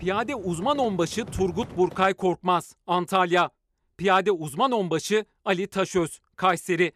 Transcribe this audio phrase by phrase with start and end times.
[0.00, 3.50] Piyade uzman onbaşı Turgut Burkay Korkmaz, Antalya.
[3.96, 6.92] Piyade uzman onbaşı Ali Taşöz, Kayseri.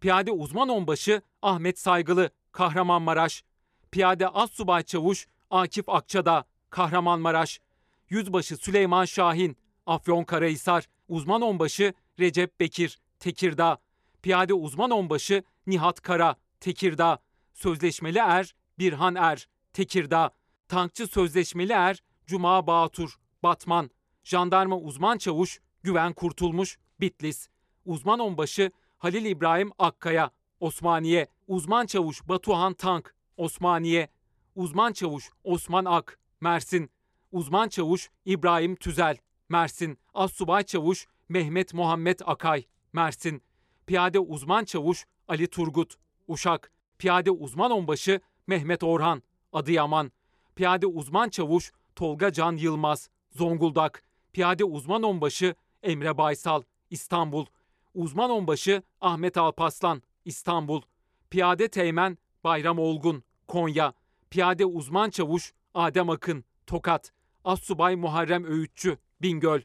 [0.00, 3.44] Piyade uzman onbaşı Ahmet Saygılı, Kahramanmaraş.
[3.90, 7.60] Piyade Assubay Çavuş Akif Akçada, Kahramanmaraş.
[8.08, 10.86] Yüzbaşı Süleyman Şahin, Afyonkarahisar.
[11.08, 13.78] Uzman onbaşı Recep Bekir, Tekirdağ.
[14.22, 17.18] Piyade uzman onbaşı Nihat Kara, Tekirdağ.
[17.54, 20.30] Sözleşmeli er Birhan Er, Tekirdağ.
[20.68, 23.90] Tankçı sözleşmeli er Cuma Bağtur, Batman.
[24.24, 27.48] Jandarma uzman çavuş Güven Kurtulmuş, Bitlis.
[27.84, 30.30] Uzman onbaşı Halil İbrahim Akkaya,
[30.60, 31.28] Osmaniye.
[31.48, 34.08] Uzman çavuş Batuhan Tank, Osmaniye.
[34.54, 36.90] Uzman çavuş Osman Ak, Mersin.
[37.32, 39.16] Uzman çavuş İbrahim Tüzel,
[39.48, 39.98] Mersin.
[40.14, 43.42] Assubay çavuş Mehmet Muhammed Akay, Mersin.
[43.86, 45.94] Piyade uzman çavuş Ali Turgut,
[46.28, 46.72] Uşak.
[46.98, 50.12] Piyade uzman onbaşı Mehmet Orhan, Adıyaman.
[50.56, 54.02] Piyade uzman çavuş Tolga Can Yılmaz, Zonguldak.
[54.32, 57.46] Piyade uzman onbaşı Emre Baysal, İstanbul.
[57.94, 60.82] Uzman onbaşı Ahmet Alpaslan, İstanbul.
[61.30, 63.94] Piyade teğmen Bayram Olgun, Konya.
[64.30, 67.12] Piyade uzman çavuş Adem Akın, Tokat.
[67.44, 69.60] Assubay Muharrem Öğütçü, Bingöl.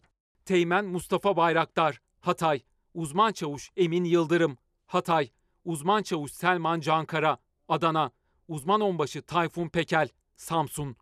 [0.46, 2.62] Teğmen Mustafa Bayraktar, Hatay.
[2.94, 5.30] Uzman çavuş Emin Yıldırım, Hatay.
[5.66, 8.12] Uzman çavuş Selman Cankara, Adana.
[8.48, 10.96] Uzman onbaşı Tayfun Pekel, Samsun.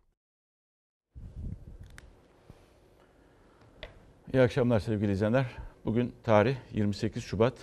[4.34, 5.46] İyi akşamlar sevgili izleyenler.
[5.84, 7.54] Bugün tarih 28 Şubat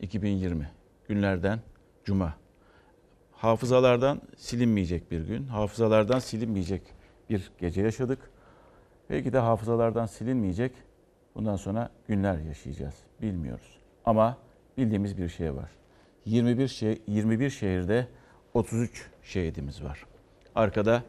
[0.00, 0.70] 2020.
[1.08, 1.60] Günlerden
[2.04, 2.34] Cuma.
[3.32, 5.46] Hafızalardan silinmeyecek bir gün.
[5.46, 6.82] Hafızalardan silinmeyecek
[7.30, 8.18] bir gece yaşadık.
[9.10, 10.72] Belki de hafızalardan silinmeyecek
[11.34, 12.94] bundan sonra günler yaşayacağız.
[13.22, 13.78] Bilmiyoruz.
[14.04, 14.38] Ama
[14.78, 15.70] bildiğimiz bir şey var.
[16.24, 18.08] 21 şey 21 şehirde
[18.54, 20.06] 33 şehidimiz var.
[20.54, 21.02] Arkada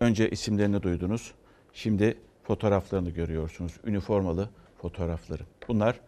[0.00, 1.34] önce isimlerini duydunuz.
[1.72, 3.72] Şimdi fotoğraflarını görüyorsunuz.
[3.84, 5.42] Üniformalı fotoğrafları.
[5.68, 6.00] Bunlar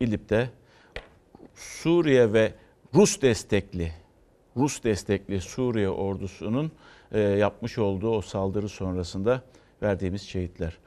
[0.00, 0.50] İdlib'de
[1.54, 2.54] Suriye ve
[2.94, 3.92] Rus destekli
[4.58, 6.72] Rus destekli Suriye ordusunun
[7.12, 9.42] e, yapmış olduğu o saldırı sonrasında
[9.82, 10.78] verdiğimiz şehitler.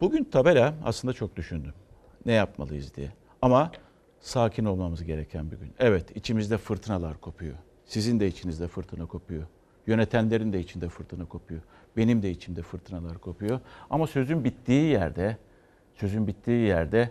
[0.00, 1.74] Bugün tabela aslında çok düşündüm.
[2.26, 3.12] Ne yapmalıyız diye.
[3.42, 3.72] Ama
[4.20, 5.72] sakin olmamız gereken bir gün.
[5.78, 7.54] Evet içimizde fırtınalar kopuyor.
[7.86, 9.42] Sizin de içinizde fırtına kopuyor.
[9.86, 11.60] Yönetenlerin de içinde fırtına kopuyor.
[11.96, 13.60] Benim de içimde fırtınalar kopuyor.
[13.90, 15.36] Ama sözün bittiği yerde,
[15.94, 17.10] sözün bittiği yerde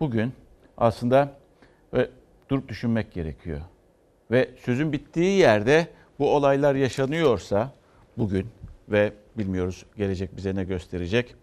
[0.00, 0.32] bugün
[0.76, 1.32] aslında
[1.94, 2.10] ve
[2.48, 3.60] durup düşünmek gerekiyor.
[4.30, 7.72] Ve sözün bittiği yerde bu olaylar yaşanıyorsa
[8.18, 8.46] bugün
[8.88, 11.34] ve bilmiyoruz gelecek bize ne gösterecek.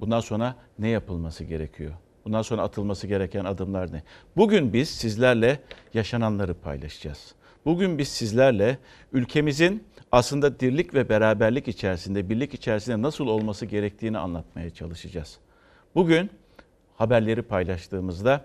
[0.00, 1.92] Bundan sonra ne yapılması gerekiyor?
[2.24, 4.02] Bundan sonra atılması gereken adımlar ne?
[4.36, 5.60] Bugün biz sizlerle
[5.94, 7.34] yaşananları paylaşacağız.
[7.64, 8.78] Bugün biz sizlerle
[9.12, 15.38] ülkemizin aslında dirlik ve beraberlik içerisinde, birlik içerisinde nasıl olması gerektiğini anlatmaya çalışacağız.
[15.94, 16.30] Bugün
[16.96, 18.44] haberleri paylaştığımızda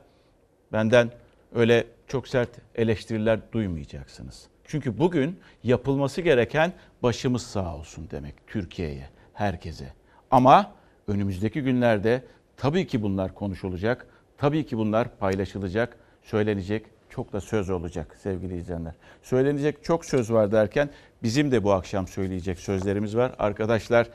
[0.73, 1.11] benden
[1.55, 4.47] öyle çok sert eleştiriler duymayacaksınız.
[4.65, 6.73] Çünkü bugün yapılması gereken
[7.03, 9.93] başımız sağ olsun demek Türkiye'ye, herkese.
[10.31, 10.71] Ama
[11.07, 12.23] önümüzdeki günlerde
[12.57, 14.07] tabii ki bunlar konuşulacak,
[14.37, 16.85] tabii ki bunlar paylaşılacak, söylenecek,
[17.17, 18.93] çok da söz olacak sevgili izleyenler.
[19.23, 20.89] Söylenecek çok söz var derken
[21.23, 23.31] bizim de bu akşam söyleyecek sözlerimiz var.
[23.39, 24.07] Arkadaşlar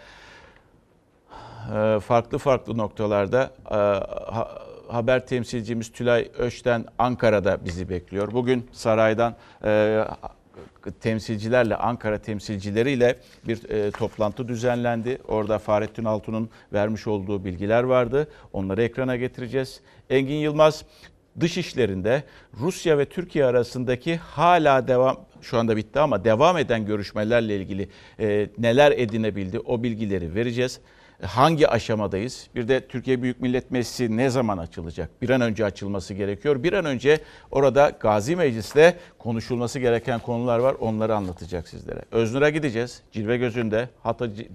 [2.01, 3.51] farklı farklı noktalarda
[4.89, 8.33] haber temsilcimiz Tülay Öç'ten Ankara'da bizi bekliyor.
[8.33, 10.05] Bugün saraydan e,
[11.01, 13.17] temsilcilerle, Ankara temsilcileriyle
[13.49, 15.19] bir e, toplantı düzenlendi.
[15.29, 18.29] Orada Fahrettin Altun'un vermiş olduğu bilgiler vardı.
[18.53, 19.81] Onları ekrana getireceğiz.
[20.11, 20.85] Engin Yılmaz
[21.41, 22.23] dış işlerinde
[22.61, 27.89] Rusya ve Türkiye arasındaki hala devam şu anda bitti ama devam eden görüşmelerle ilgili
[28.21, 30.81] e, neler edinebildi o bilgileri vereceğiz
[31.27, 32.47] hangi aşamadayız?
[32.55, 35.11] Bir de Türkiye Büyük Millet Meclisi ne zaman açılacak?
[35.23, 36.63] Bir an önce açılması gerekiyor.
[36.63, 40.75] Bir an önce orada Gazi Meclis'te konuşulması gereken konular var.
[40.81, 42.03] Onları anlatacak sizlere.
[42.13, 43.03] Öznur'a gideceğiz.
[43.13, 43.89] Cilve gözünde,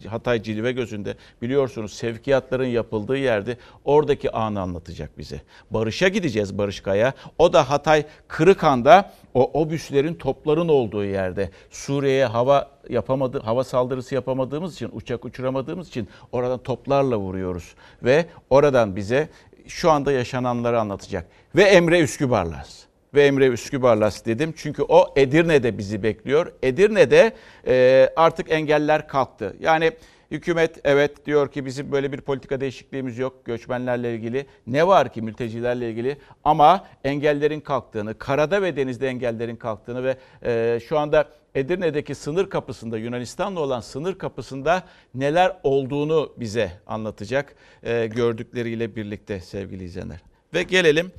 [0.07, 1.15] Hatay Cilve gözünde.
[1.41, 5.41] Biliyorsunuz sevkiyatların yapıldığı yerde oradaki anı anlatacak bize.
[5.71, 7.13] Barış'a gideceğiz Barış Kaya.
[7.37, 14.73] O da Hatay Kırıkan'da o obüslerin topların olduğu yerde Suriye'ye hava yapamadı hava saldırısı yapamadığımız
[14.73, 19.29] için uçak uçuramadığımız için oradan toplarla vuruyoruz ve oradan bize
[19.67, 24.53] şu anda yaşananları anlatacak ve Emre Üskübarlas ve Emre Üskübarlas dedim.
[24.57, 26.51] Çünkü o Edirne'de bizi bekliyor.
[26.63, 27.31] Edirne'de
[27.67, 29.55] e, artık engeller kalktı.
[29.59, 29.91] Yani
[30.31, 34.45] Hükümet evet diyor ki bizim böyle bir politika değişikliğimiz yok göçmenlerle ilgili.
[34.67, 40.79] Ne var ki mültecilerle ilgili ama engellerin kalktığını, karada ve denizde engellerin kalktığını ve e,
[40.87, 44.83] şu anda Edirne'deki sınır kapısında Yunanistan'la olan sınır kapısında
[45.13, 50.19] neler olduğunu bize anlatacak e, gördükleriyle birlikte sevgili izleyenler.
[50.53, 51.11] Ve gelelim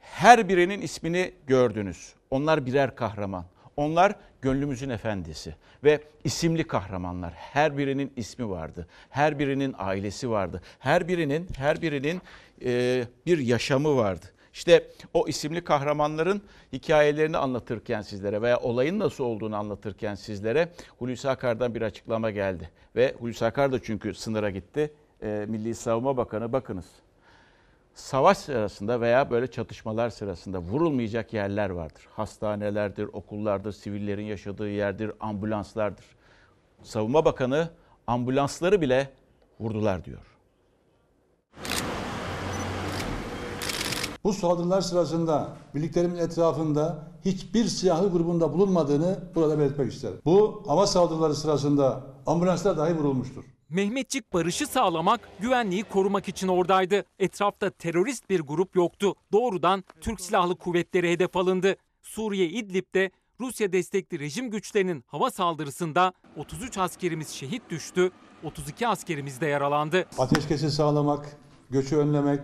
[0.00, 2.14] her birinin ismini gördünüz.
[2.30, 3.44] Onlar birer kahraman.
[3.76, 5.54] Onlar gönlümüzün efendisi
[5.84, 7.32] ve isimli kahramanlar.
[7.32, 8.86] Her birinin ismi vardı.
[9.10, 10.62] Her birinin ailesi vardı.
[10.78, 12.22] Her birinin her birinin
[12.64, 14.26] e, bir yaşamı vardı.
[14.54, 16.42] İşte o isimli kahramanların
[16.72, 22.70] hikayelerini anlatırken sizlere veya olayın nasıl olduğunu anlatırken sizlere Hulusi Akar'dan bir açıklama geldi.
[22.96, 24.92] Ve Hulusi Akar da çünkü sınıra gitti.
[25.22, 26.86] E, Milli Savunma Bakanı bakınız
[27.94, 32.08] savaş sırasında veya böyle çatışmalar sırasında vurulmayacak yerler vardır.
[32.10, 36.04] Hastanelerdir, okullardır, sivillerin yaşadığı yerdir, ambulanslardır.
[36.82, 37.68] Savunma Bakanı
[38.06, 39.10] ambulansları bile
[39.60, 40.32] vurdular diyor.
[44.24, 50.18] Bu saldırılar sırasında birliklerimin etrafında hiçbir silahlı grubunda bulunmadığını burada belirtmek isterim.
[50.24, 53.44] Bu hava saldırıları sırasında ambulanslar dahi vurulmuştur.
[53.72, 57.04] Mehmetçik barışı sağlamak, güvenliği korumak için oradaydı.
[57.18, 59.14] Etrafta terörist bir grup yoktu.
[59.32, 61.76] Doğrudan Türk Silahlı Kuvvetleri hedef alındı.
[62.02, 63.10] Suriye İdlib'de
[63.40, 68.10] Rusya destekli rejim güçlerinin hava saldırısında 33 askerimiz şehit düştü,
[68.44, 70.06] 32 askerimiz de yaralandı.
[70.18, 71.36] Ateşkesi sağlamak,
[71.70, 72.40] göçü önlemek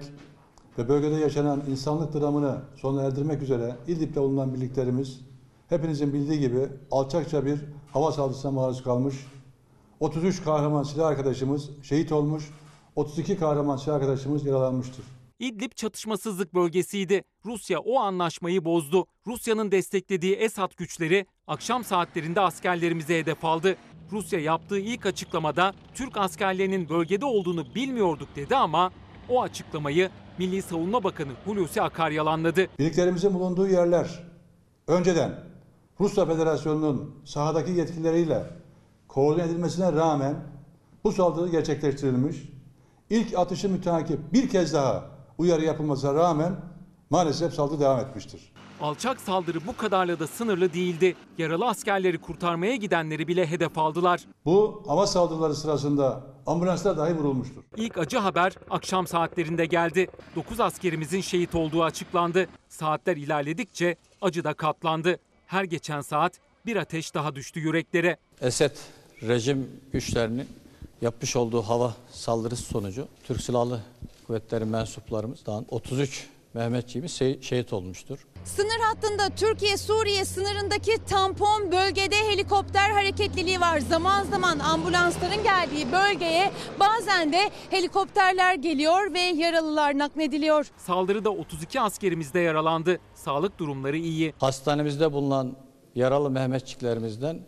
[0.78, 5.20] ve bölgede yaşanan insanlık dramını sona erdirmek üzere İdlib'de bulunan birliklerimiz
[5.68, 7.60] hepinizin bildiği gibi alçakça bir
[7.92, 9.16] hava saldırısına maruz kalmış
[10.00, 12.50] 33 kahraman silah arkadaşımız şehit olmuş,
[12.96, 15.04] 32 kahraman silah arkadaşımız yaralanmıştır.
[15.38, 17.24] İdlib çatışmasızlık bölgesiydi.
[17.44, 19.06] Rusya o anlaşmayı bozdu.
[19.26, 23.76] Rusya'nın desteklediği Esad güçleri akşam saatlerinde askerlerimize hedef aldı.
[24.12, 28.90] Rusya yaptığı ilk açıklamada Türk askerlerinin bölgede olduğunu bilmiyorduk dedi ama
[29.28, 32.66] o açıklamayı Milli Savunma Bakanı Hulusi Akar yalanladı.
[32.78, 34.24] Birliklerimizin bulunduğu yerler
[34.86, 35.34] önceden
[36.00, 38.42] Rusya Federasyonu'nun sahadaki yetkilileriyle
[39.08, 40.36] koordine edilmesine rağmen
[41.04, 42.36] bu saldırı gerçekleştirilmiş.
[43.10, 45.04] İlk atışı müteakip bir kez daha
[45.38, 46.56] uyarı yapılmasına rağmen
[47.10, 48.52] maalesef saldırı devam etmiştir.
[48.80, 51.16] Alçak saldırı bu kadarla da sınırlı değildi.
[51.38, 54.24] Yaralı askerleri kurtarmaya gidenleri bile hedef aldılar.
[54.44, 57.62] Bu hava saldırıları sırasında ambulanslar dahi vurulmuştur.
[57.76, 60.08] İlk acı haber akşam saatlerinde geldi.
[60.36, 62.46] 9 askerimizin şehit olduğu açıklandı.
[62.68, 65.16] Saatler ilerledikçe acı da katlandı.
[65.46, 66.32] Her geçen saat
[66.66, 68.16] bir ateş daha düştü yüreklere.
[68.40, 68.76] Esed
[69.22, 70.48] rejim güçlerinin
[71.02, 73.80] yapmış olduğu hava saldırısı sonucu Türk Silahlı
[74.26, 78.18] Kuvvetleri mensuplarımızdan 33 Mehmetçiğimiz şeh- şehit olmuştur.
[78.44, 83.78] Sınır hattında Türkiye-Suriye sınırındaki tampon bölgede helikopter hareketliliği var.
[83.80, 90.66] Zaman zaman ambulansların geldiği bölgeye bazen de helikopterler geliyor ve yaralılar naklediliyor.
[90.78, 93.00] Saldırıda 32 askerimiz de yaralandı.
[93.14, 94.34] Sağlık durumları iyi.
[94.38, 95.56] Hastanemizde bulunan
[95.94, 97.40] yaralı Mehmetçiklerimizden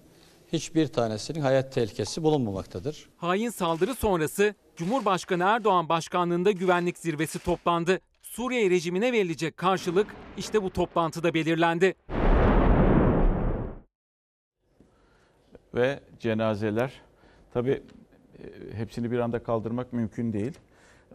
[0.52, 3.08] hiçbir tanesinin hayat tehlikesi bulunmamaktadır.
[3.17, 8.00] Hain saldırı sonrası Cumhurbaşkanı Erdoğan başkanlığında güvenlik zirvesi toplandı.
[8.23, 10.06] Suriye rejimine verilecek karşılık
[10.37, 11.94] işte bu toplantıda belirlendi.
[15.75, 16.93] ve cenazeler.
[17.55, 17.82] Tabii
[18.38, 20.53] e, hepsini bir anda kaldırmak mümkün değil.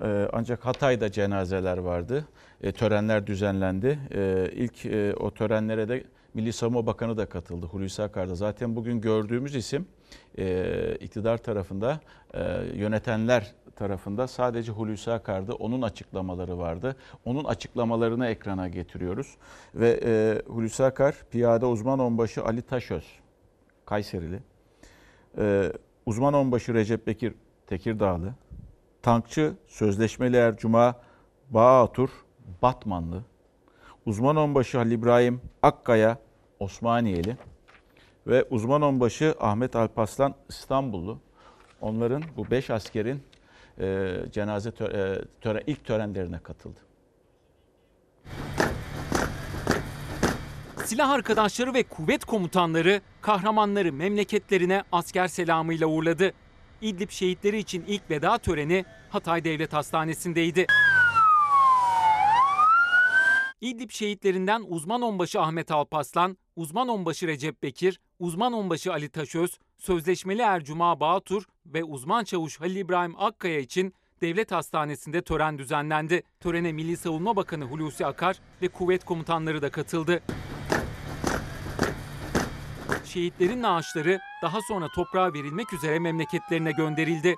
[0.01, 2.27] E, Ancak Hatay'da cenazeler vardı.
[2.61, 3.99] E, Törenler düzenlendi.
[4.55, 4.85] İlk
[5.21, 6.03] o törenlere de
[6.35, 7.65] Milli Savunma Bakanı da katıldı.
[7.65, 8.35] Hulusi Akar'da.
[8.35, 9.87] Zaten bugün gördüğümüz isim
[10.37, 11.99] e, iktidar tarafında,
[12.33, 12.39] e,
[12.73, 15.53] yönetenler tarafında sadece Hulusi Akar'dı.
[15.53, 16.95] Onun açıklamaları vardı.
[17.25, 19.37] Onun açıklamalarını ekrana getiriyoruz.
[19.75, 23.05] Ve e, Hulusi Akar, Piyade Uzman Onbaşı Ali Taşöz,
[23.85, 24.39] Kayserili.
[25.37, 25.71] Ee,
[26.05, 27.33] uzman onbaşı Recep Bekir
[27.67, 28.33] Tekirdağlı,
[29.01, 30.95] tankçı Sözleşmeli Ercuma
[31.49, 32.09] Bağatur
[32.61, 33.23] Batmanlı,
[34.05, 36.24] uzman onbaşı Halil İbrahim Akkaya
[36.59, 37.37] Osmaniyeli
[38.27, 41.19] ve uzman onbaşı Ahmet Alpaslan İstanbullu.
[41.81, 43.23] Onların bu beş askerin
[43.79, 46.79] e, cenaze tö- e, töre, ilk törenlerine katıldı.
[50.85, 56.33] Silah arkadaşları ve kuvvet komutanları kahramanları memleketlerine asker selamıyla uğurladı.
[56.81, 60.65] İdlib şehitleri için ilk veda töreni Hatay Devlet Hastanesi'ndeydi.
[63.61, 70.41] İdlib şehitlerinden uzman onbaşı Ahmet Alpaslan, uzman onbaşı Recep Bekir, uzman onbaşı Ali Taşöz, sözleşmeli
[70.41, 76.23] Ercuma Bağtur ve uzman çavuş Halil İbrahim Akkaya için Devlet Hastanesi'nde tören düzenlendi.
[76.39, 80.21] Törene Milli Savunma Bakanı Hulusi Akar ve kuvvet komutanları da katıldı.
[83.15, 87.35] şehitlerin naaşları daha sonra toprağa verilmek üzere memleketlerine gönderildi.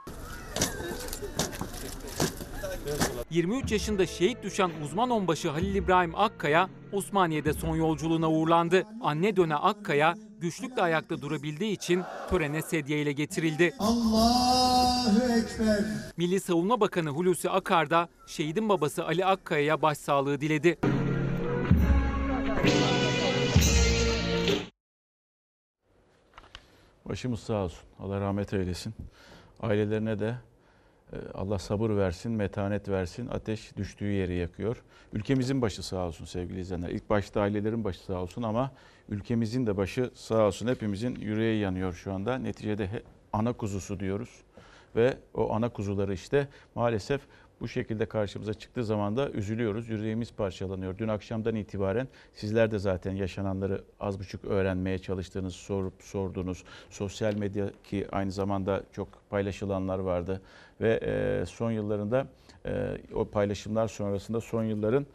[3.30, 8.84] 23 yaşında şehit düşen uzman onbaşı Halil İbrahim Akkaya Osmaniye'de son yolculuğuna uğurlandı.
[9.02, 13.74] Anne döne Akkaya güçlükle ayakta durabildiği için törene sedye ile getirildi.
[13.80, 15.80] Allahu Ekber.
[16.18, 20.78] Milli Savunma Bakanı Hulusi Akar da şehidin babası Ali Akkaya'ya başsağlığı diledi.
[27.06, 27.80] Başımız sağ olsun.
[28.00, 28.94] Allah rahmet eylesin.
[29.60, 30.36] Ailelerine de
[31.34, 33.28] Allah sabır versin, metanet versin.
[33.28, 34.84] Ateş düştüğü yeri yakıyor.
[35.14, 36.90] Ülkemizin başı sağ olsun sevgili izleyenler.
[36.90, 38.72] İlk başta ailelerin başı sağ olsun ama
[39.10, 40.68] ülkemizin de başı sağ olsun.
[40.68, 42.38] Hepimizin yüreği yanıyor şu anda.
[42.38, 44.30] Neticede ana kuzusu diyoruz.
[44.96, 47.22] Ve o ana kuzuları işte maalesef
[47.62, 49.90] bu şekilde karşımıza çıktığı zaman da üzülüyoruz.
[49.90, 50.98] Yüreğimiz parçalanıyor.
[50.98, 56.64] Dün akşamdan itibaren sizler de zaten yaşananları az buçuk öğrenmeye çalıştığınız, sorup sordunuz.
[56.90, 60.42] Sosyal medya ki aynı zamanda çok paylaşılanlar vardı.
[60.82, 62.28] Ve e, son yıllarında
[62.66, 65.06] e, o paylaşımlar sonrasında son yılların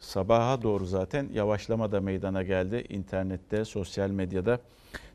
[0.00, 2.84] sabaha doğru zaten yavaşlama da meydana geldi.
[2.88, 4.60] İnternette, sosyal medyada.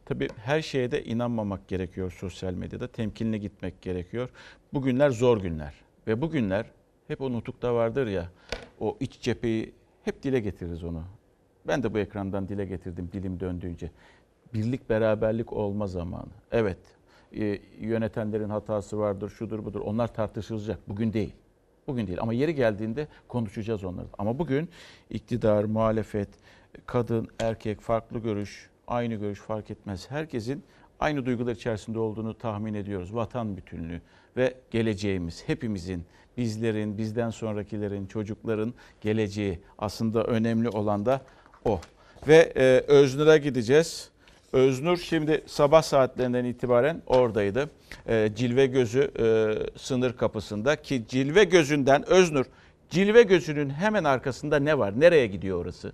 [0.06, 2.88] Tabii her şeye de inanmamak gerekiyor sosyal medyada.
[2.88, 4.30] Temkinli gitmek gerekiyor.
[4.74, 5.87] Bugünler zor günler.
[6.08, 6.66] Ve bugünler
[7.08, 8.30] hep o nutukta vardır ya
[8.80, 9.74] o iç cepheyi
[10.04, 11.04] hep dile getiririz onu.
[11.68, 13.92] Ben de bu ekrandan dile getirdim dilim döndüğünce.
[14.54, 16.32] Birlik beraberlik olma zamanı.
[16.52, 16.78] Evet
[17.36, 19.82] e, yönetenlerin hatası vardır, şudur budur.
[19.82, 20.80] Onlar tartışılacak.
[20.90, 21.34] Bugün değil.
[21.88, 24.08] Bugün değil ama yeri geldiğinde konuşacağız onları.
[24.18, 24.70] Ama bugün
[25.10, 26.30] iktidar, muhalefet,
[26.86, 30.12] kadın, erkek, farklı görüş, aynı görüş fark etmez.
[30.12, 30.64] Herkesin
[31.00, 33.16] aynı duygular içerisinde olduğunu tahmin ediyoruz.
[33.16, 34.02] Vatan bütünlüğü
[34.38, 36.04] ve geleceğimiz, hepimizin,
[36.38, 41.22] bizlerin, bizden sonrakilerin, çocukların geleceği aslında önemli olan da
[41.66, 41.82] o.
[42.28, 44.10] Ve e, Öznur'a gideceğiz.
[44.54, 47.70] Öznur şimdi sabah saatlerinden itibaren oradaydı.
[48.08, 49.26] E, Cilve Gözü e,
[49.80, 52.46] sınır kapısında ki Cilve Gözü'nden Öznur,
[52.90, 55.00] Cilve Gözü'nün hemen arkasında ne var?
[55.00, 55.92] Nereye gidiyor orası?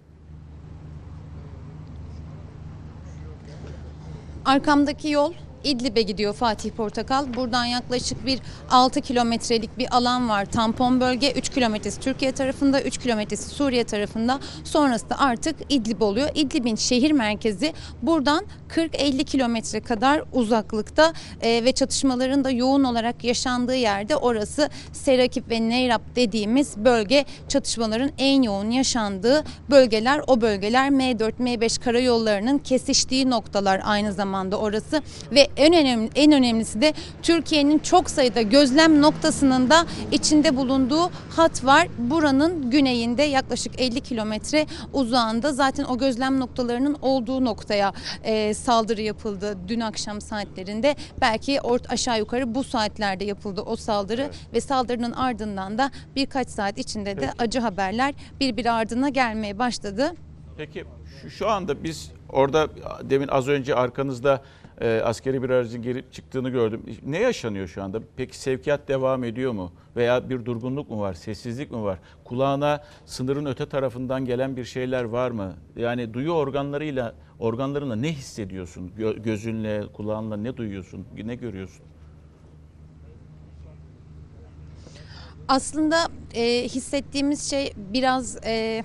[4.45, 5.33] Arkamdaki yol
[5.63, 7.33] İdlib'e gidiyor Fatih Portakal.
[7.33, 8.39] Buradan yaklaşık bir
[8.69, 10.45] 6 kilometrelik bir alan var.
[10.45, 14.39] Tampon bölge 3 kilometresi Türkiye tarafında, 3 kilometresi Suriye tarafında.
[14.63, 16.29] Sonrası da artık İdlib oluyor.
[16.35, 23.75] İdlib'in şehir merkezi buradan 40-50 kilometre kadar uzaklıkta e, ve çatışmaların da yoğun olarak yaşandığı
[23.75, 30.21] yerde orası Serakip ve Neyrap dediğimiz bölge çatışmaların en yoğun yaşandığı bölgeler.
[30.27, 35.01] O bölgeler M4, M5 karayollarının kesiştiği noktalar aynı zamanda orası
[35.31, 41.65] ve en önemli en önemlisi de Türkiye'nin çok sayıda gözlem noktasının da içinde bulunduğu hat
[41.65, 41.87] var.
[41.97, 47.93] Buranın güneyinde yaklaşık 50 kilometre uzağında zaten o gözlem noktalarının olduğu noktaya
[48.23, 50.95] e, saldırı yapıldı dün akşam saatlerinde.
[51.21, 56.77] Belki ort aşağı yukarı bu saatlerde yapıldı o saldırı ve saldırının ardından da birkaç saat
[56.77, 60.13] içinde de acı haberler birbiri ardına gelmeye başladı.
[60.57, 60.85] Peki
[61.21, 62.67] şu, şu anda biz orada
[63.03, 64.41] demin az önce arkanızda
[64.81, 66.83] e, askeri bir aracın gelip çıktığını gördüm.
[67.05, 67.99] Ne yaşanıyor şu anda?
[68.17, 69.71] Peki sevkiyat devam ediyor mu?
[69.95, 71.13] Veya bir durgunluk mu var?
[71.13, 71.99] Sessizlik mi var?
[72.23, 75.53] Kulağına sınırın öte tarafından gelen bir şeyler var mı?
[75.75, 78.91] Yani duyu organlarıyla organlarınla ne hissediyorsun?
[78.97, 81.05] Gö- gözünle, kulağınla ne duyuyorsun?
[81.23, 81.85] Ne görüyorsun?
[85.47, 88.83] Aslında e, hissettiğimiz şey biraz e,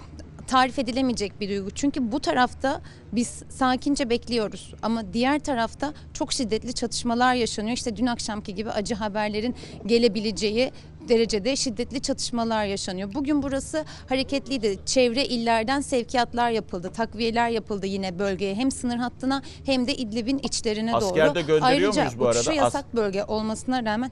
[0.48, 1.70] tarif edilemeyecek bir duygu.
[1.70, 2.80] Çünkü bu tarafta
[3.12, 7.76] biz sakince bekliyoruz ama diğer tarafta çok şiddetli çatışmalar yaşanıyor.
[7.76, 9.54] İşte dün akşamki gibi acı haberlerin
[9.86, 10.72] gelebileceği
[11.08, 13.14] derecede şiddetli çatışmalar yaşanıyor.
[13.14, 14.78] Bugün burası hareketliydi.
[14.86, 18.54] Çevre illerden sevkiyatlar yapıldı, takviyeler yapıldı yine bölgeye.
[18.54, 21.04] Hem sınır hattına hem de İdlib'in içlerine doğru.
[21.04, 22.38] Asker de gönderiyor Ayrıca muyuz bu arada?
[22.38, 24.10] As- yasak bölge olmasına rağmen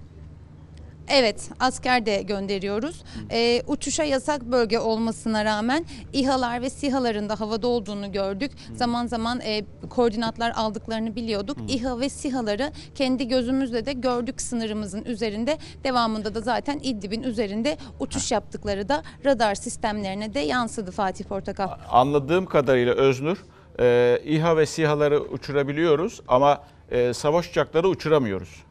[1.09, 3.05] Evet, asker de gönderiyoruz.
[3.31, 8.53] Ee, uçuşa yasak bölge olmasına rağmen İHA'lar ve SİHA'ların da havada olduğunu gördük.
[8.75, 11.57] Zaman zaman e, koordinatlar aldıklarını biliyorduk.
[11.69, 15.59] İHA ve SİHA'ları kendi gözümüzle de gördük sınırımızın üzerinde.
[15.85, 21.69] Devamında da zaten İdlib'in üzerinde uçuş yaptıkları da radar sistemlerine de yansıdı Fatih Portakal.
[21.91, 23.45] Anladığım kadarıyla Öznur,
[23.81, 26.61] e, İHA ve SİHA'ları uçurabiliyoruz ama
[26.91, 28.66] e, savaş uçakları uçuramıyoruz.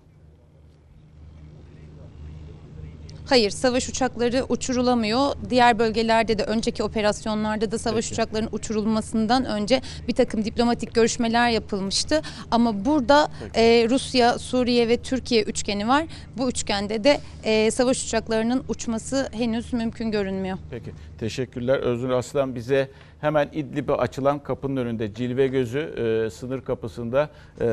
[3.29, 5.35] Hayır, savaş uçakları uçurulamıyor.
[5.49, 8.13] Diğer bölgelerde de önceki operasyonlarda da savaş Peki.
[8.13, 12.21] uçaklarının uçurulmasından önce bir takım diplomatik görüşmeler yapılmıştı.
[12.51, 16.05] Ama burada e, Rusya, Suriye ve Türkiye üçgeni var.
[16.37, 20.57] Bu üçgende de e, savaş uçaklarının uçması henüz mümkün görünmüyor.
[20.71, 22.89] Peki teşekkürler Öznur Aslan bize
[23.21, 27.29] Hemen İdlib'e açılan kapının önünde cilve gözü e, sınır kapısında
[27.61, 27.67] e,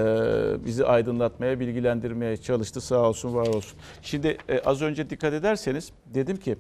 [0.64, 2.80] bizi aydınlatmaya, bilgilendirmeye çalıştı.
[2.80, 3.78] Sağ olsun, var olsun.
[4.02, 6.56] Şimdi e, az önce dikkat ederseniz dedim ki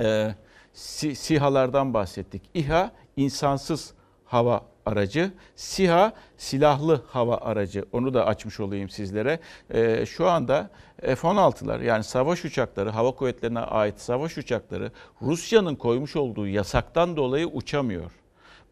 [0.00, 0.34] e,
[0.72, 2.42] Si- SİHA'lardan bahsettik.
[2.54, 3.92] İHA insansız
[4.24, 7.84] hava aracı, SİHA silahlı hava aracı.
[7.92, 9.40] Onu da açmış olayım sizlere.
[9.70, 10.70] E, şu anda
[11.02, 14.92] F-16'lar yani savaş uçakları, hava kuvvetlerine ait savaş uçakları
[15.22, 18.12] Rusya'nın koymuş olduğu yasaktan dolayı uçamıyor.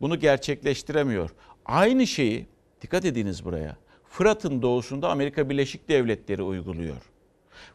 [0.01, 1.31] Bunu gerçekleştiremiyor.
[1.67, 2.47] Aynı şeyi
[2.83, 3.77] dikkat ediniz buraya.
[4.09, 6.97] Fırat'ın doğusunda Amerika Birleşik Devletleri uyguluyor.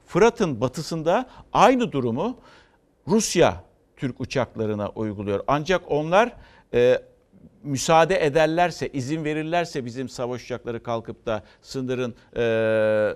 [0.05, 2.37] Fırat'ın batısında aynı durumu
[3.07, 3.63] Rusya
[3.97, 5.43] Türk uçaklarına uyguluyor.
[5.47, 6.33] Ancak onlar
[6.73, 7.01] e,
[7.63, 12.41] müsaade ederlerse, izin verirlerse bizim savaş uçakları kalkıp da sınırın e,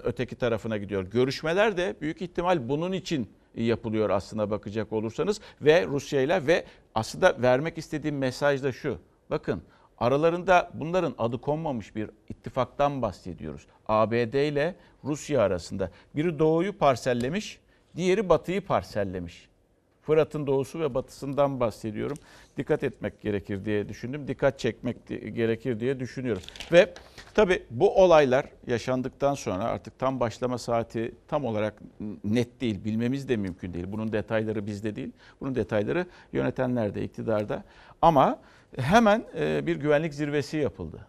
[0.04, 1.04] öteki tarafına gidiyor.
[1.04, 7.42] Görüşmeler de büyük ihtimal bunun için yapılıyor aslında bakacak olursanız ve Rusya ile ve aslında
[7.42, 8.98] vermek istediğim mesaj da şu.
[9.30, 9.62] Bakın
[9.98, 13.68] aralarında bunların adı konmamış bir ittifaktan bahsediyoruz.
[13.88, 15.92] ABD ile Rusya arasında.
[16.16, 17.60] Biri doğuyu parsellemiş,
[17.96, 19.50] diğeri batıyı parsellemiş.
[20.06, 22.18] Fırat'ın doğusu ve batısından bahsediyorum.
[22.58, 24.28] Dikkat etmek gerekir diye düşündüm.
[24.28, 26.42] Dikkat çekmek gerekir diye düşünüyorum.
[26.72, 26.94] Ve
[27.34, 31.82] tabii bu olaylar yaşandıktan sonra artık tam başlama saati tam olarak
[32.24, 32.84] net değil.
[32.84, 33.86] Bilmemiz de mümkün değil.
[33.88, 35.12] Bunun detayları bizde değil.
[35.42, 37.64] Bunun detayları yönetenlerde, iktidarda.
[38.02, 38.40] Ama
[38.78, 41.08] hemen e, bir güvenlik zirvesi yapıldı.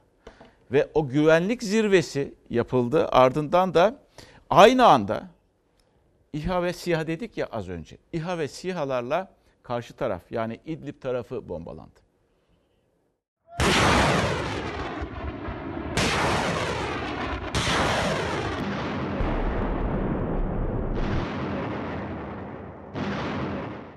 [0.73, 3.09] Ve o güvenlik zirvesi yapıldı.
[3.09, 3.99] Ardından da
[4.51, 5.36] aynı anda
[6.33, 7.97] İHA ve SİHA dedik ya az önce.
[8.13, 12.01] İHA ve SİHA'larla karşı taraf yani İdlib tarafı bombalandı.–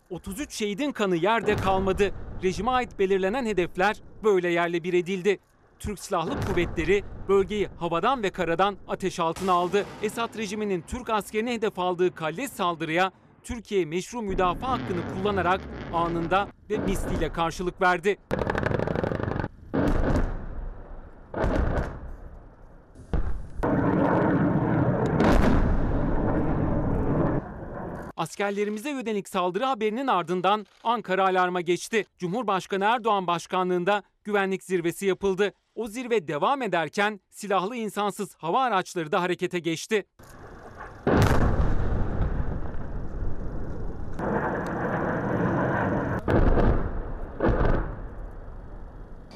[0.10, 2.12] 33 şehidin kanı yerde kalmadı.
[2.44, 5.40] Rejime ait belirlenen hedefler böyle yerle bir edildi.
[5.80, 9.86] Türk Silahlı Kuvvetleri bölgeyi havadan ve karadan ateş altına aldı.
[10.04, 13.12] Esad rejiminin Türk askerine hedef aldığı kalleş saldırıya
[13.44, 15.62] Türkiye meşru müdafaa hakkını kullanarak
[15.94, 18.18] anında ve misliyle karşılık verdi.
[28.18, 32.06] Askerlerimize yönelik saldırı haberinin ardından Ankara alarma geçti.
[32.18, 35.54] Cumhurbaşkanı Erdoğan başkanlığında güvenlik zirvesi yapıldı.
[35.80, 40.06] O zirve devam ederken silahlı insansız hava araçları da harekete geçti.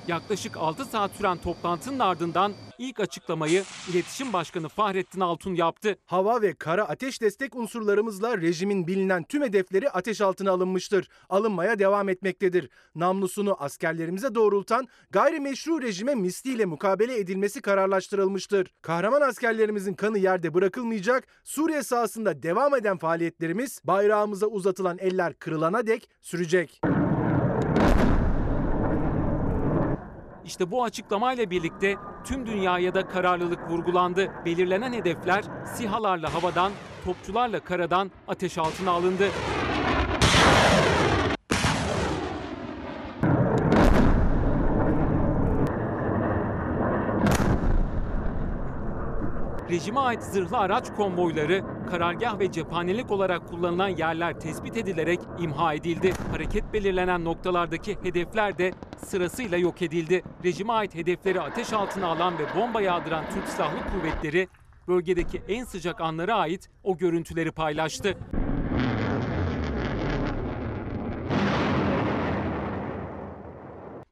[0.07, 5.95] Yaklaşık 6 saat süren toplantının ardından ilk açıklamayı İletişim Başkanı Fahrettin Altun yaptı.
[6.05, 11.09] Hava ve kara ateş destek unsurlarımızla rejimin bilinen tüm hedefleri ateş altına alınmıştır.
[11.29, 12.69] Alınmaya devam etmektedir.
[12.95, 18.73] Namlusunu askerlerimize doğrultan gayrimeşru rejime misliyle mukabele edilmesi kararlaştırılmıştır.
[18.81, 21.27] Kahraman askerlerimizin kanı yerde bırakılmayacak.
[21.43, 26.81] Suriye sahasında devam eden faaliyetlerimiz bayrağımıza uzatılan eller kırılana dek sürecek.
[30.45, 34.31] İşte bu açıklamayla birlikte tüm dünyaya da kararlılık vurgulandı.
[34.45, 36.71] Belirlenen hedefler SİHA'larla havadan,
[37.05, 39.27] topçularla karadan ateş altına alındı.
[49.69, 56.13] Rejime ait zırhlı araç konvoyları, karargah ve cephanelik olarak kullanılan yerler tespit edilerek imha edildi.
[56.31, 58.73] Hareket belirlenen noktalardaki hedefler de
[59.05, 60.23] sırasıyla yok edildi.
[60.43, 64.47] Rejime ait hedefleri ateş altına alan ve bomba yağdıran Türk Silahlı Kuvvetleri
[64.87, 68.17] bölgedeki en sıcak anlara ait o görüntüleri paylaştı.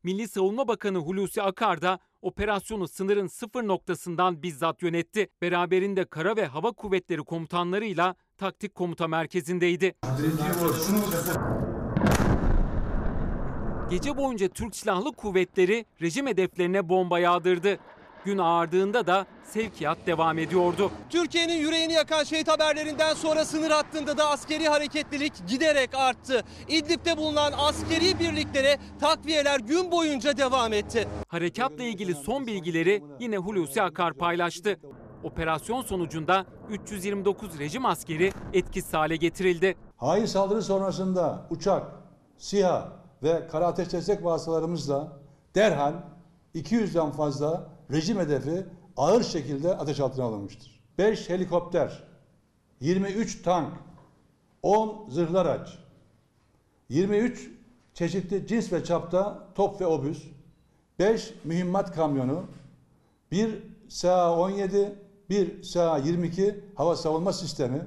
[0.04, 5.30] Milli Savunma Bakanı Hulusi Akar da operasyonu sınırın sıfır noktasından bizzat yönetti.
[5.42, 9.96] Beraberinde kara ve hava kuvvetleri komutanlarıyla taktik komuta merkezindeydi.
[13.90, 17.78] Gece boyunca Türk Silahlı Kuvvetleri rejim hedeflerine bomba yağdırdı.
[18.26, 20.92] Gün ağardığında da sevkiyat devam ediyordu.
[21.10, 26.44] Türkiye'nin yüreğini yakan şehit haberlerinden sonra sınır hattında da askeri hareketlilik giderek arttı.
[26.68, 31.08] İdlib'de bulunan askeri birliklere takviyeler gün boyunca devam etti.
[31.28, 34.80] Harekatla ilgili son bilgileri yine Hulusi Akar paylaştı.
[35.24, 39.76] Operasyon sonucunda 329 rejim askeri etkisiz hale getirildi.
[39.98, 41.92] Hain saldırı sonrasında uçak,
[42.38, 45.18] SİHA ve kara ateş destek vasıtalarımızla
[45.56, 45.94] derhal
[46.56, 48.66] 200'den fazla rejim hedefi
[48.98, 50.82] ağır şekilde ateş altına alınmıştır.
[50.98, 52.04] 5 helikopter,
[52.80, 53.74] 23 tank,
[54.64, 55.78] 10 zırhlı araç,
[56.90, 57.50] 23
[57.94, 60.24] çeşitli cins ve çapta top ve obüs,
[61.00, 62.44] 5 mühimmat kamyonu,
[63.32, 64.90] 1 SA-17,
[65.32, 67.86] 1 SA-22 hava savunma sistemi,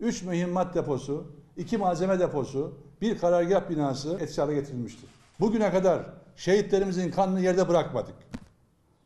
[0.00, 1.26] 3 mühimmat deposu,
[1.56, 5.10] 2 malzeme deposu, 1 karargah binası etkisiz getirilmiştir.
[5.40, 6.02] Bugüne kadar
[6.36, 8.14] şehitlerimizin kanını yerde bırakmadık.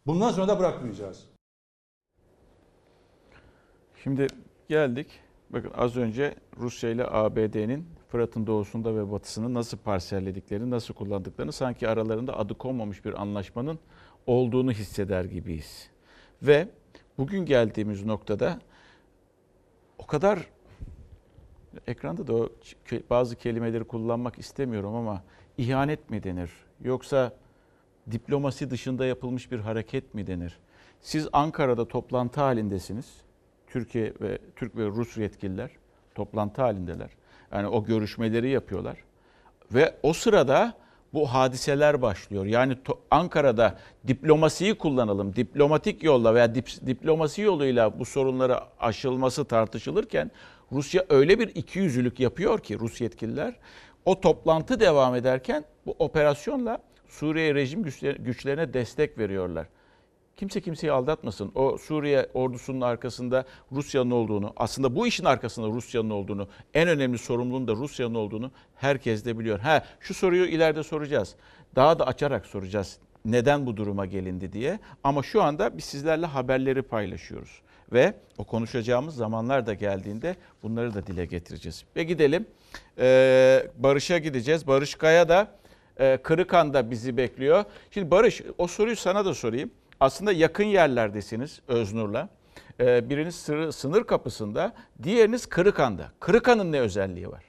[0.06, 1.24] Bundan sonra da bırakmayacağız.
[4.02, 4.26] Şimdi
[4.68, 5.06] geldik.
[5.50, 11.88] Bakın az önce Rusya ile ABD'nin Fırat'ın doğusunda ve batısını nasıl parsellediklerini, nasıl kullandıklarını sanki
[11.88, 13.78] aralarında adı konmamış bir anlaşmanın
[14.26, 15.90] olduğunu hisseder gibiyiz.
[16.42, 16.68] Ve
[17.18, 18.58] bugün geldiğimiz noktada
[19.98, 20.38] o kadar
[21.86, 22.48] ekranda da o
[23.10, 25.22] bazı kelimeleri kullanmak istemiyorum ama
[25.58, 26.50] ihanet mi denir?
[26.80, 27.32] Yoksa
[28.10, 30.58] diplomasi dışında yapılmış bir hareket mi denir?
[31.00, 33.14] Siz Ankara'da toplantı halindesiniz.
[33.66, 35.70] Türkiye ve Türk ve Rus yetkililer
[36.14, 37.10] toplantı halindeler.
[37.52, 39.04] Yani o görüşmeleri yapıyorlar.
[39.74, 40.74] Ve o sırada
[41.14, 42.46] bu hadiseler başlıyor.
[42.46, 42.76] Yani
[43.10, 50.30] Ankara'da diplomasiyi kullanalım, diplomatik yolla veya dip- diplomasi yoluyla bu sorunları aşılması tartışılırken
[50.72, 53.54] Rusya öyle bir ikiyüzlülük yapıyor ki Rus yetkililer
[54.04, 59.66] o toplantı devam ederken bu operasyonla Suriye rejim güçler- güçlerine destek veriyorlar.
[60.38, 61.52] Kimse kimseyi aldatmasın.
[61.54, 67.68] O Suriye ordusunun arkasında Rusya'nın olduğunu, aslında bu işin arkasında Rusya'nın olduğunu, en önemli sorumluluğun
[67.68, 69.58] da Rusya'nın olduğunu herkes de biliyor.
[69.58, 71.34] Ha, şu soruyu ileride soracağız.
[71.76, 72.98] Daha da açarak soracağız.
[73.24, 74.78] Neden bu duruma gelindi diye.
[75.04, 77.60] Ama şu anda biz sizlerle haberleri paylaşıyoruz.
[77.92, 81.84] Ve o konuşacağımız zamanlar da geldiğinde bunları da dile getireceğiz.
[81.96, 82.46] Ve gidelim.
[82.98, 84.66] Ee, Barış'a gideceğiz.
[84.66, 85.48] Barış Kaya da
[85.96, 87.64] e, Kırıkan'da bizi bekliyor.
[87.90, 89.70] Şimdi Barış o soruyu sana da sorayım.
[90.00, 92.28] Aslında yakın yerlerdesiniz Öznur'la.
[92.80, 93.34] Ee, biriniz
[93.76, 96.12] sınır, kapısında, diğeriniz Kırıkan'da.
[96.20, 97.44] Kırıkan'ın ne özelliği var?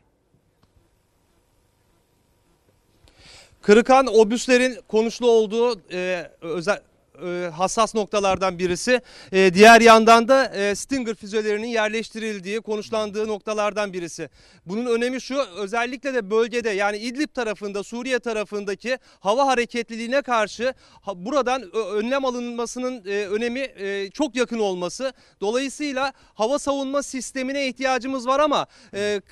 [3.61, 6.81] Kırıkan obüslerin konuşlu olduğu e, özel
[7.25, 9.01] e, hassas noktalardan birisi.
[9.31, 14.29] E, diğer yandan da e, Stinger füzelerinin yerleştirildiği, konuşlandığı noktalardan birisi.
[14.65, 20.73] Bunun önemi şu, özellikle de bölgede yani İdlib tarafında, Suriye tarafındaki hava hareketliliğine karşı
[21.15, 23.69] buradan önlem alınmasının önemi
[24.13, 25.13] çok yakın olması.
[25.41, 28.67] Dolayısıyla hava savunma sistemine ihtiyacımız var ama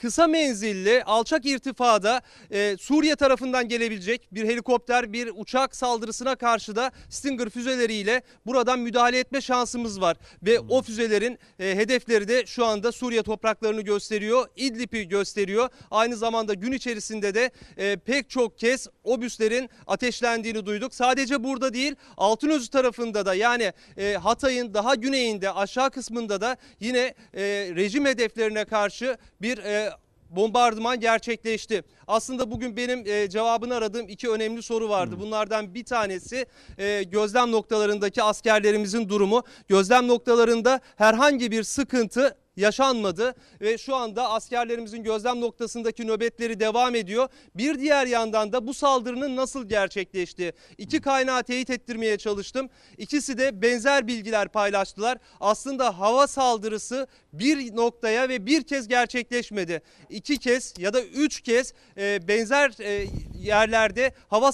[0.02, 2.22] kısa menzilli, alçak irtifada
[2.52, 9.20] e, Suriye tarafından gelebilecek bir helikopter, bir uçak saldırısına karşı da Stinger füzeleriyle buradan müdahale
[9.20, 10.18] etme şansımız var.
[10.44, 15.70] Ve o füzelerin e, hedefleri de şu anda Suriye topraklarını gösteriyor, İdlib'i gösteriyor.
[15.92, 20.94] Aynı zamanda gün içerisinde de e, pek çok kez obüslerin ateşlendiğini duyduk.
[20.94, 27.14] Sadece burada değil, Altınözü tarafında da yani e, Hatay'ın daha güneyinde, aşağı kısmında da yine
[27.34, 27.44] e,
[27.76, 29.90] rejim hedeflerine karşı bir e,
[30.30, 31.84] bombardıman gerçekleşti.
[32.08, 35.16] Aslında bugün benim e, cevabını aradığım iki önemli soru vardı.
[35.20, 36.46] Bunlardan bir tanesi
[36.78, 39.44] e, gözlem noktalarındaki askerlerimizin durumu.
[39.68, 47.30] Gözlem noktalarında herhangi bir sıkıntı yaşanmadı ve şu anda askerlerimizin gözlem noktasındaki nöbetleri devam ediyor.
[47.56, 52.70] Bir diğer yandan da bu saldırının nasıl gerçekleştiği iki kaynağı teyit ettirmeye çalıştım.
[52.98, 55.18] İkisi de benzer bilgiler paylaştılar.
[55.40, 59.82] Aslında hava saldırısı bir noktaya ve bir kez gerçekleşmedi.
[60.10, 63.08] İki kez ya da üç kez e, benzer e,
[63.40, 64.52] yerlerde hava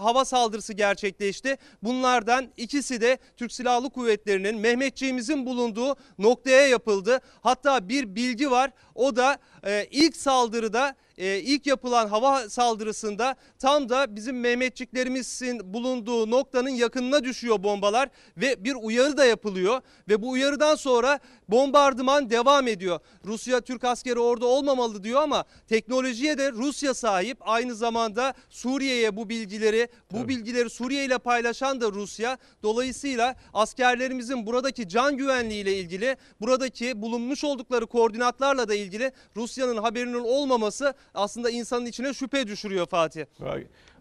[0.00, 1.56] hava saldırısı gerçekleşti.
[1.82, 7.20] Bunlardan ikisi de Türk Silahlı Kuvvetleri'nin Mehmetçiğimizin bulunduğu noktaya yapıldı.
[7.46, 8.70] Hatta bir bilgi var.
[8.94, 16.30] O da e, ilk saldırıda e, ilk yapılan hava saldırısında tam da bizim Mehmetçiklerimizin bulunduğu
[16.30, 22.68] noktanın yakınına düşüyor bombalar ve bir uyarı da yapılıyor ve bu uyarıdan sonra bombardıman devam
[22.68, 23.00] ediyor.
[23.24, 27.38] Rusya Türk askeri orada olmamalı diyor ama teknolojiye de Rusya sahip.
[27.40, 32.38] Aynı zamanda Suriye'ye bu bilgileri, bu bilgileri Suriye ile paylaşan da Rusya.
[32.62, 40.24] Dolayısıyla askerlerimizin buradaki can güvenliği ile ilgili, buradaki bulunmuş oldukları koordinatlarla da ilgili Rusya'nın haberinin
[40.24, 43.24] olmaması aslında insanın içine şüphe düşürüyor Fatih.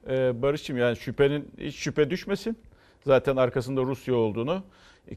[0.10, 2.58] Ee, Barış'cığım yani şüphenin hiç şüphe düşmesin.
[3.05, 4.63] Zaten arkasında Rusya olduğunu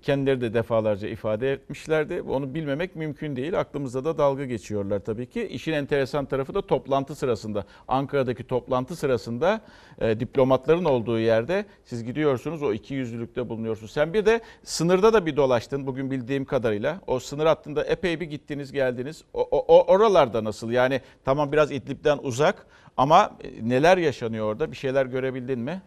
[0.02, 2.22] kendileri de defalarca ifade etmişlerdi.
[2.22, 3.60] Onu bilmemek mümkün değil.
[3.60, 5.48] Aklımızda da dalga geçiyorlar tabii ki.
[5.48, 7.64] İşin enteresan tarafı da toplantı sırasında.
[7.88, 9.60] Ankara'daki toplantı sırasında
[10.00, 13.92] e, diplomatların olduğu yerde siz gidiyorsunuz o iki yüzlülükte bulunuyorsunuz.
[13.92, 17.00] Sen bir de sınırda da bir dolaştın bugün bildiğim kadarıyla.
[17.06, 19.24] O sınır hattında epey bir gittiniz geldiniz.
[19.34, 20.70] O, o- oralarda nasıl?
[20.70, 24.72] Yani tamam biraz İdlib'den uzak ama e, neler yaşanıyor orada?
[24.72, 25.82] Bir şeyler görebildin mi?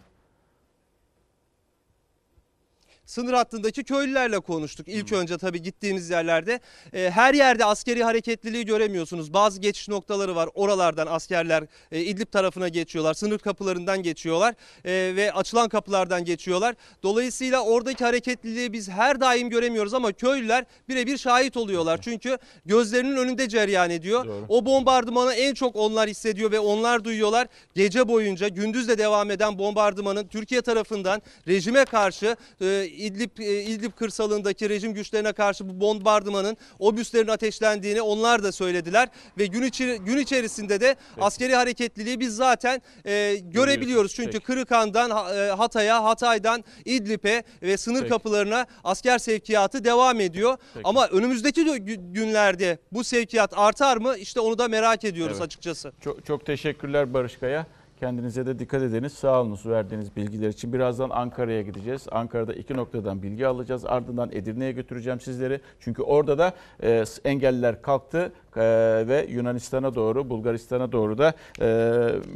[3.11, 4.87] Sınır hattındaki köylülerle konuştuk.
[4.87, 6.59] İlk önce tabii gittiğimiz yerlerde
[6.93, 9.33] e, her yerde askeri hareketliliği göremiyorsunuz.
[9.33, 10.49] Bazı geçiş noktaları var.
[10.53, 13.13] Oralardan askerler e, İdlib tarafına geçiyorlar.
[13.13, 16.75] Sınır kapılarından geçiyorlar e, ve açılan kapılardan geçiyorlar.
[17.03, 22.01] Dolayısıyla oradaki hareketliliği biz her daim göremiyoruz ama köylüler birebir şahit oluyorlar.
[22.01, 24.25] Çünkü gözlerinin önünde cereyan ediyor.
[24.25, 24.45] Doğru.
[24.49, 27.47] O bombardımanı en çok onlar hissediyor ve onlar duyuyorlar.
[27.75, 33.91] Gece boyunca gündüz de devam eden bombardımanın Türkiye tarafından rejime karşı e, İdlib, e, İdlib
[33.91, 40.17] kırsalındaki rejim güçlerine karşı bu bombardımanın obüslerin ateşlendiğini onlar da söylediler ve gün içi, gün
[40.17, 44.13] içerisinde de askeri hareketliliği biz zaten e, görebiliyoruz.
[44.15, 44.45] Çünkü Peki.
[44.45, 48.09] Kırıkan'dan e, Hatay'a, Hatay'dan İdlib'e ve sınır Peki.
[48.09, 50.57] kapılarına asker sevkiyatı devam ediyor.
[50.73, 50.87] Peki.
[50.87, 54.17] Ama önümüzdeki de gü- günlerde bu sevkiyat artar mı?
[54.17, 55.45] İşte onu da merak ediyoruz Evet.
[55.45, 55.91] açıkçası.
[56.01, 57.65] Çok, çok teşekkürler Barış Kaya.
[58.01, 59.13] Kendinize de dikkat ediniz.
[59.13, 60.73] Sağ olunuz verdiğiniz bilgiler için.
[60.73, 62.07] Birazdan Ankara'ya gideceğiz.
[62.11, 63.85] Ankara'da iki noktadan bilgi alacağız.
[63.85, 65.61] Ardından Edirne'ye götüreceğim sizleri.
[65.79, 68.61] Çünkü orada da e, engelliler kalktı e,
[69.07, 71.67] ve Yunanistan'a doğru, Bulgaristan'a doğru da e,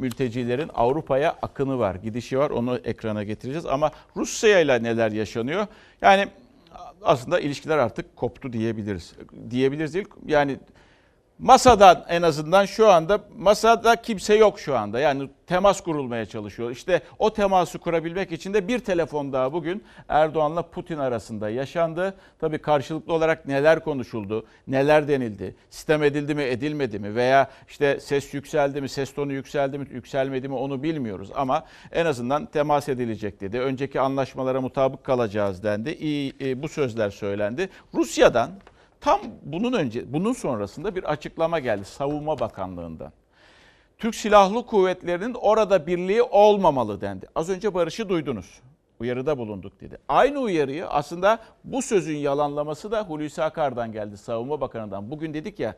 [0.00, 2.50] mültecilerin Avrupa'ya akını var, gidişi var.
[2.50, 3.66] Onu ekrana getireceğiz.
[3.66, 5.66] Ama Rusya ile neler yaşanıyor?
[6.02, 6.28] Yani
[7.02, 9.14] aslında ilişkiler artık koptu diyebiliriz.
[9.50, 10.08] Diyebiliriz değil.
[10.26, 10.58] Yani
[11.38, 15.00] Masadan en azından şu anda masada kimse yok şu anda.
[15.00, 16.70] Yani temas kurulmaya çalışıyor.
[16.70, 22.14] İşte o teması kurabilmek için de bir telefon daha bugün Erdoğan'la Putin arasında yaşandı.
[22.38, 28.34] Tabii karşılıklı olarak neler konuşuldu, neler denildi, sistem edildi mi, edilmedi mi veya işte ses
[28.34, 31.30] yükseldi mi, ses tonu yükseldi mi, yükselmedi mi onu bilmiyoruz.
[31.34, 33.60] Ama en azından temas edilecek dedi.
[33.60, 35.90] Önceki anlaşmalara mutabık kalacağız dendi.
[35.90, 37.68] İyi, e, bu sözler söylendi.
[37.94, 38.50] Rusya'dan
[39.00, 43.12] Tam bunun önce, bunun sonrasında bir açıklama geldi Savunma Bakanlığı'ndan.
[43.98, 47.26] Türk Silahlı Kuvvetleri'nin orada birliği olmamalı dendi.
[47.34, 48.60] Az önce Barış'ı duydunuz.
[49.00, 49.98] Uyarıda bulunduk dedi.
[50.08, 55.10] Aynı uyarıyı aslında bu sözün yalanlaması da Hulusi Akar'dan geldi, Savunma Bakanı'ndan.
[55.10, 55.74] Bugün dedik ya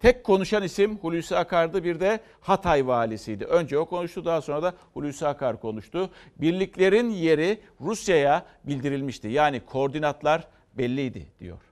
[0.00, 3.44] tek konuşan isim Hulusi Akar'dı bir de Hatay valisiydi.
[3.44, 6.10] Önce o konuştu daha sonra da Hulusi Akar konuştu.
[6.36, 9.28] Birliklerin yeri Rusya'ya bildirilmişti.
[9.28, 11.71] Yani koordinatlar belliydi diyor.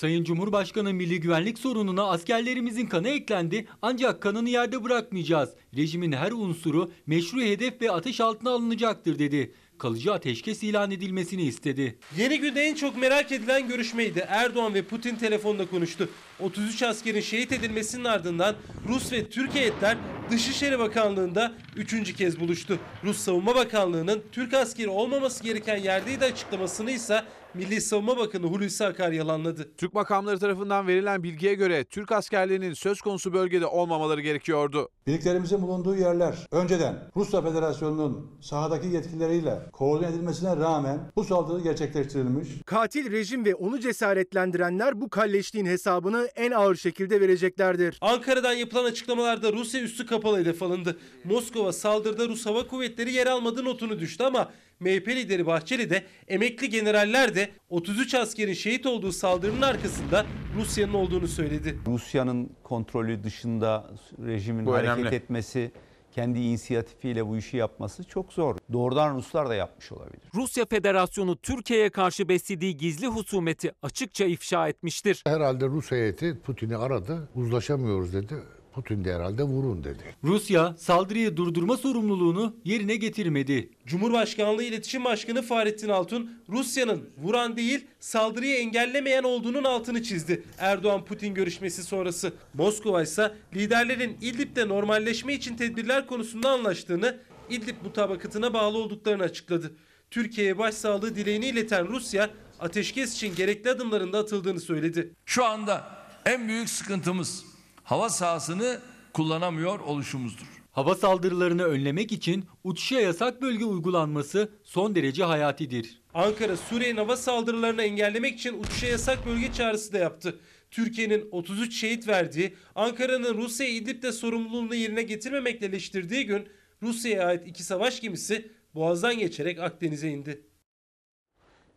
[0.00, 5.50] Sayın Cumhurbaşkanı milli güvenlik sorununa askerlerimizin kanı eklendi ancak kanını yerde bırakmayacağız.
[5.76, 9.54] Rejimin her unsuru meşru hedef ve ateş altına alınacaktır dedi.
[9.78, 11.98] Kalıcı ateşkes ilan edilmesini istedi.
[12.16, 14.24] Yeni günde en çok merak edilen görüşmeydi.
[14.28, 16.08] Erdoğan ve Putin telefonda konuştu.
[16.40, 18.56] 33 askerin şehit edilmesinin ardından
[18.88, 19.96] Rus ve Türk heyetler
[20.30, 22.78] Dışişleri Bakanlığı'nda üçüncü kez buluştu.
[23.04, 29.12] Rus Savunma Bakanlığı'nın Türk askeri olmaması gereken yerdeydi açıklamasını ise Milli Savunma Bakanı Hulusi Akar
[29.12, 29.70] yalanladı.
[29.76, 34.88] Türk makamları tarafından verilen bilgiye göre Türk askerlerinin söz konusu bölgede olmamaları gerekiyordu.
[35.06, 42.48] Birliklerimizin bulunduğu yerler önceden Rusya Federasyonu'nun sahadaki yetkilileriyle koordine edilmesine rağmen bu saldırı gerçekleştirilmiş.
[42.66, 47.98] Katil rejim ve onu cesaretlendirenler bu kalleşliğin hesabını en ağır şekilde vereceklerdir.
[48.00, 50.98] Ankara'dan yapılan açıklamalarda Rusya üstü kapalı hedef alındı.
[51.24, 56.68] Moskova saldırıda Rus Hava Kuvvetleri yer almadığı notunu düştü ama MHP lideri Bahçeli de emekli
[56.70, 61.78] generaller de 33 askerin şehit olduğu saldırının arkasında Rusya'nın olduğunu söyledi.
[61.86, 63.90] Rusya'nın kontrolü dışında
[64.26, 65.14] rejimin Bu hareket önemli.
[65.14, 65.72] etmesi,
[66.14, 68.56] kendi inisiyatifiyle bu işi yapması çok zor.
[68.72, 70.20] Doğrudan Ruslar da yapmış olabilir.
[70.34, 75.22] Rusya Federasyonu Türkiye'ye karşı beslediği gizli husumeti açıkça ifşa etmiştir.
[75.26, 77.28] Herhalde Rus heyeti Putin'i aradı.
[77.34, 78.34] Uzlaşamıyoruz dedi.
[78.72, 80.02] Putin de herhalde vurun dedi.
[80.24, 83.70] Rusya saldırıyı durdurma sorumluluğunu yerine getirmedi.
[83.86, 90.42] Cumhurbaşkanlığı İletişim Başkanı Fahrettin Altun, Rusya'nın vuran değil saldırıyı engellemeyen olduğunun altını çizdi.
[90.58, 92.32] Erdoğan-Putin görüşmesi sonrası.
[92.54, 97.18] Moskova ise liderlerin İdlib'de normalleşme için tedbirler konusunda anlaştığını,
[97.50, 99.72] İdlib mutabakatına bağlı olduklarını açıkladı.
[100.10, 102.30] Türkiye'ye başsağlığı dileğini ileten Rusya,
[102.60, 105.14] ateşkes için gerekli adımların da atıldığını söyledi.
[105.24, 105.84] Şu anda
[106.26, 107.49] en büyük sıkıntımız
[107.90, 108.80] hava sahasını
[109.12, 110.46] kullanamıyor oluşumuzdur.
[110.72, 116.02] Hava saldırılarını önlemek için uçuşa yasak bölge uygulanması son derece hayatidir.
[116.14, 120.40] Ankara Suriye'nin hava saldırılarını engellemek için uçuşa yasak bölge çağrısı da yaptı.
[120.70, 126.48] Türkiye'nin 33 şehit verdiği, Ankara'nın Rusya İdlib'de sorumluluğunu yerine getirmemekle eleştirdiği gün
[126.82, 130.42] Rusya'ya ait iki savaş gemisi Boğaz'dan geçerek Akdeniz'e indi.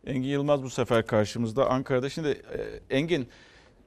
[0.06, 2.08] Engin Yılmaz bu sefer karşımızda Ankara'da.
[2.10, 3.28] Şimdi e, Engin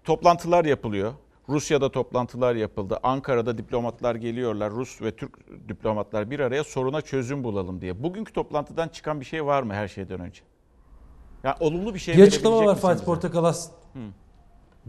[0.03, 1.13] toplantılar yapılıyor.
[1.49, 2.99] Rusya'da toplantılar yapıldı.
[3.03, 4.71] Ankara'da diplomatlar geliyorlar.
[4.71, 5.37] Rus ve Türk
[5.69, 8.03] diplomatlar bir araya soruna çözüm bulalım diye.
[8.03, 10.41] Bugünkü toplantıdan çıkan bir şey var mı her şeyden önce?
[11.43, 13.05] Ya olumlu bir şey Bir açıklama var Fatih bize?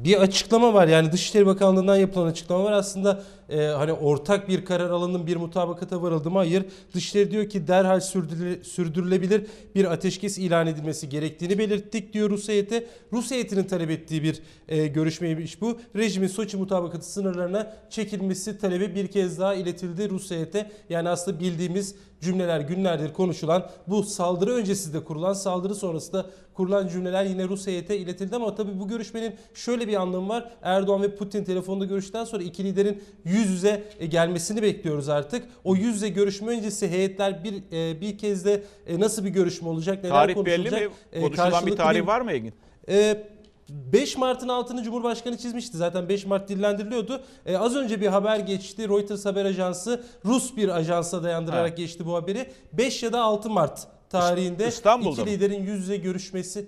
[0.04, 0.88] Bir açıklama var.
[0.88, 2.72] Yani Dışişleri Bakanlığı'ndan yapılan açıklama var.
[2.72, 6.64] Aslında e, hani ortak bir karar alındı bir mutabakata varıldı mı hayır.
[6.94, 12.86] Dışişleri diyor ki derhal sürdürüle- sürdürülebilir bir ateşkes ilan edilmesi gerektiğini belirttik diyor Rus heyeti.
[13.12, 15.78] Rus heyetinin talep ettiği bir e, görüşmeymiş bu.
[15.96, 20.70] Rejimin Soçi mutabakatı sınırlarına çekilmesi talebi bir kez daha iletildi Rus heyete.
[20.90, 26.88] Yani aslında bildiğimiz cümleler günlerdir konuşulan bu saldırı öncesi de kurulan saldırı sonrası da kurulan
[26.88, 30.50] cümleler yine Rus heyete iletildi ama tabii bu görüşmenin şöyle bir anlamı var.
[30.62, 35.42] Erdoğan ve Putin telefonda görüşten sonra iki liderin yüz yüze e, gelmesini bekliyoruz artık.
[35.64, 39.68] O yüz yüze görüşme öncesi heyetler bir e, bir kez de e, nasıl bir görüşme
[39.68, 40.90] olacak, neler Tarih belli konuşulacak?
[40.90, 40.96] mi?
[41.12, 42.52] E, Konuşulan bir tarih var mı Engin?
[42.88, 43.26] e,
[43.68, 45.76] 5 Mart'ın altını Cumhurbaşkanı çizmişti.
[45.76, 47.20] Zaten 5 Mart dillendiriliyordu.
[47.46, 48.88] E, az önce bir haber geçti.
[48.88, 51.74] Reuters haber ajansı Rus bir ajansa dayandırarak Ha.
[51.76, 52.52] geçti bu haberi.
[52.72, 56.66] 5 ya da 6 Mart tarihinde İstanbul'da iki liderin yüz yüze görüşmesi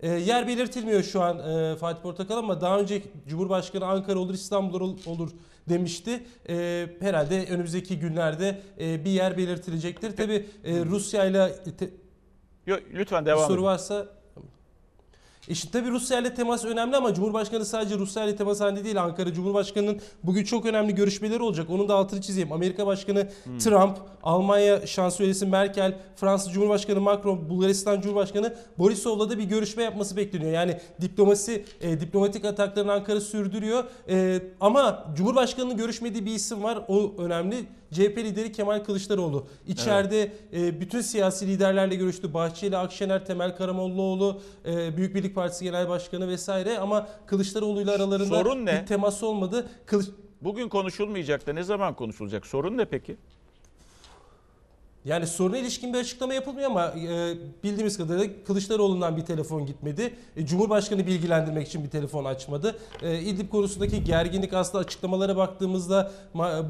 [0.00, 4.80] e, yer belirtilmiyor şu an e, Fatih Portakal ama daha önce Cumhurbaşkanı Ankara olur İstanbul
[4.80, 5.30] olur, olur
[5.68, 6.24] demişti.
[6.48, 10.16] E, herhalde önümüzdeki günlerde e, bir yer belirtilecektir.
[10.16, 11.52] Tabi Rusya ile
[12.94, 13.62] lütfen devam soru edin.
[13.62, 14.17] varsa
[15.48, 19.02] İşte tabii Rusya ile temas önemli ama Cumhurbaşkanı sadece Rusya ile temas halinde değil.
[19.02, 21.70] Ankara Cumhurbaşkanı'nın bugün çok önemli görüşmeleri olacak.
[21.70, 22.52] Onun da altını çizeyim.
[22.52, 23.58] Amerika Başkanı Hmm.
[23.58, 30.52] Trump, Almanya Şansölyesi Merkel, Fransız Cumhurbaşkanı Macron, Bulgaristan Cumhurbaşkanı Borisov'la da bir görüşme yapması bekleniyor.
[30.52, 33.84] Yani diplomasi, e, diplomatik ataklarını Ankara sürdürüyor.
[34.08, 36.78] E, ama Cumhurbaşkanı'nın görüşmediği bir isim var.
[36.88, 37.56] O önemli.
[37.92, 39.46] CHP lideri Kemal Kılıçdaroğlu.
[39.66, 42.34] İçeride e, bütün siyasi liderlerle görüştü.
[42.34, 48.38] Bahçeli, Akşener, Temel Karamollaoğlu, e, Büyük Birlik Partisi Genel Başkanı vesaire ama Kılıçdaroğlu ile aralarında
[48.38, 48.80] Sorun ne?
[48.82, 49.68] bir temas olmadı.
[49.86, 50.08] Kılıç
[50.42, 52.46] Bugün konuşulmayacak da ne zaman konuşulacak?
[52.46, 53.16] Sorun ne peki?
[55.04, 57.34] Yani soruna ilişkin bir açıklama yapılmıyor ama e,
[57.64, 60.14] bildiğimiz kadarıyla Kılıçdaroğlu'ndan bir telefon gitmedi.
[60.36, 62.76] E, Cumhurbaşkanı bilgilendirmek için bir telefon açmadı.
[63.02, 66.10] E, İdlib konusundaki gerginlik aslında açıklamalara baktığımızda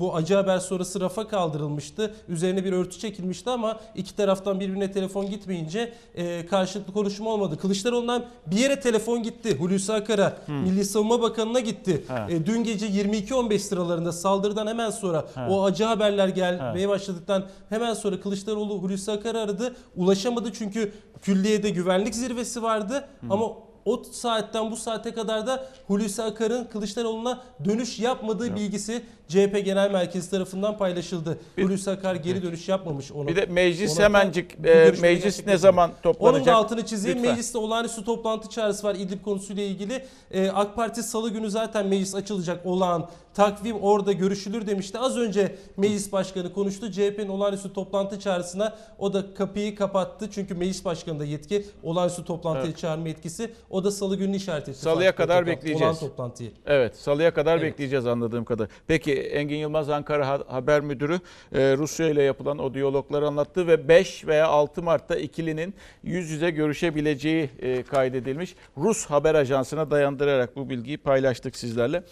[0.01, 2.15] bu acı haber sonrası rafa kaldırılmıştı.
[2.29, 7.59] Üzerine bir örtü çekilmişti ama iki taraftan birbirine telefon gitmeyince e, karşılıklı konuşma olmadı.
[7.59, 9.57] Kılıçdaroğlu'ndan bir yere telefon gitti.
[9.59, 12.05] Hulusi Akar'a, Milli Savunma Bakanı'na gitti.
[12.29, 15.47] E, dün gece 22-15 sıralarında saldırıdan hemen sonra Ha.
[15.51, 16.93] o acı haberler gelmeye Ha.
[16.93, 19.77] başladıktan hemen sonra Kılıçdaroğlu Hulusi Akar'ı aradı.
[19.97, 23.53] Ulaşamadı çünkü külliyede güvenlik zirvesi vardı ama
[23.85, 30.31] o saatten bu saate kadar da Hulusi Akar'ın Kılıçdaroğlu'na dönüş yapmadığı bilgisi CHP Genel Merkezi
[30.31, 31.39] tarafından paylaşıldı.
[31.57, 33.13] Hulusi Akar geri dönüş yapmamış.
[33.13, 36.37] Ona, Bir de meclis ona da hemencik bir e, meclis ne zaman toplanacak?
[36.37, 37.19] Onun da altını çizeyim.
[37.19, 37.33] Lütfen.
[37.33, 40.05] Mecliste olağanüstü toplantı çağrısı var İdlib konusuyla ilgili.
[40.31, 44.99] Ee, AK Parti salı günü zaten meclis açılacak olağan takvim orada görüşülür demişti.
[44.99, 46.93] Az önce meclis başkanı konuştu.
[46.93, 50.29] CHP'nin olağanüstü toplantı çağrısına o da kapıyı kapattı.
[50.31, 52.79] Çünkü meclis başkanında yetki olağanüstü toplantıya Evet.
[52.79, 53.51] çağırma yetkisi.
[53.71, 54.79] O da salı gününü işaret etti.
[54.79, 55.83] Salıya kadar bekleyeceğiz.
[55.83, 56.51] Olağan toplantıyı.
[56.67, 57.73] Evet, salıya kadar Evet.
[57.73, 58.69] bekleyeceğiz anladığım kadar.
[58.87, 61.15] Peki Engin Yılmaz Ankara Ha- Haber Müdürü
[61.53, 66.51] e, Rusya ile yapılan o diyalogları anlattı ve 5 veya 6 Mart'ta ikilinin yüz yüze
[66.51, 68.55] görüşebileceği e, kaydedilmiş.
[68.77, 72.03] Rus haber ajansına dayandırarak bu bilgiyi paylaştık sizlerle.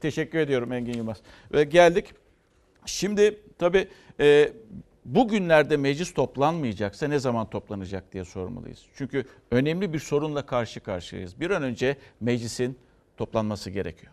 [0.00, 1.18] Teşekkür ediyorum Engin Yılmaz.
[1.52, 2.06] Ve geldik.
[2.86, 3.88] Şimdi tabii
[4.20, 4.52] e,
[5.04, 8.78] bugünlerde meclis toplanmayacaksa ne zaman toplanacak diye sormalıyız.
[8.94, 11.40] Çünkü önemli bir sorunla karşı karşıyayız.
[11.40, 12.78] Bir an önce meclisin
[13.16, 14.12] toplanması gerekiyor.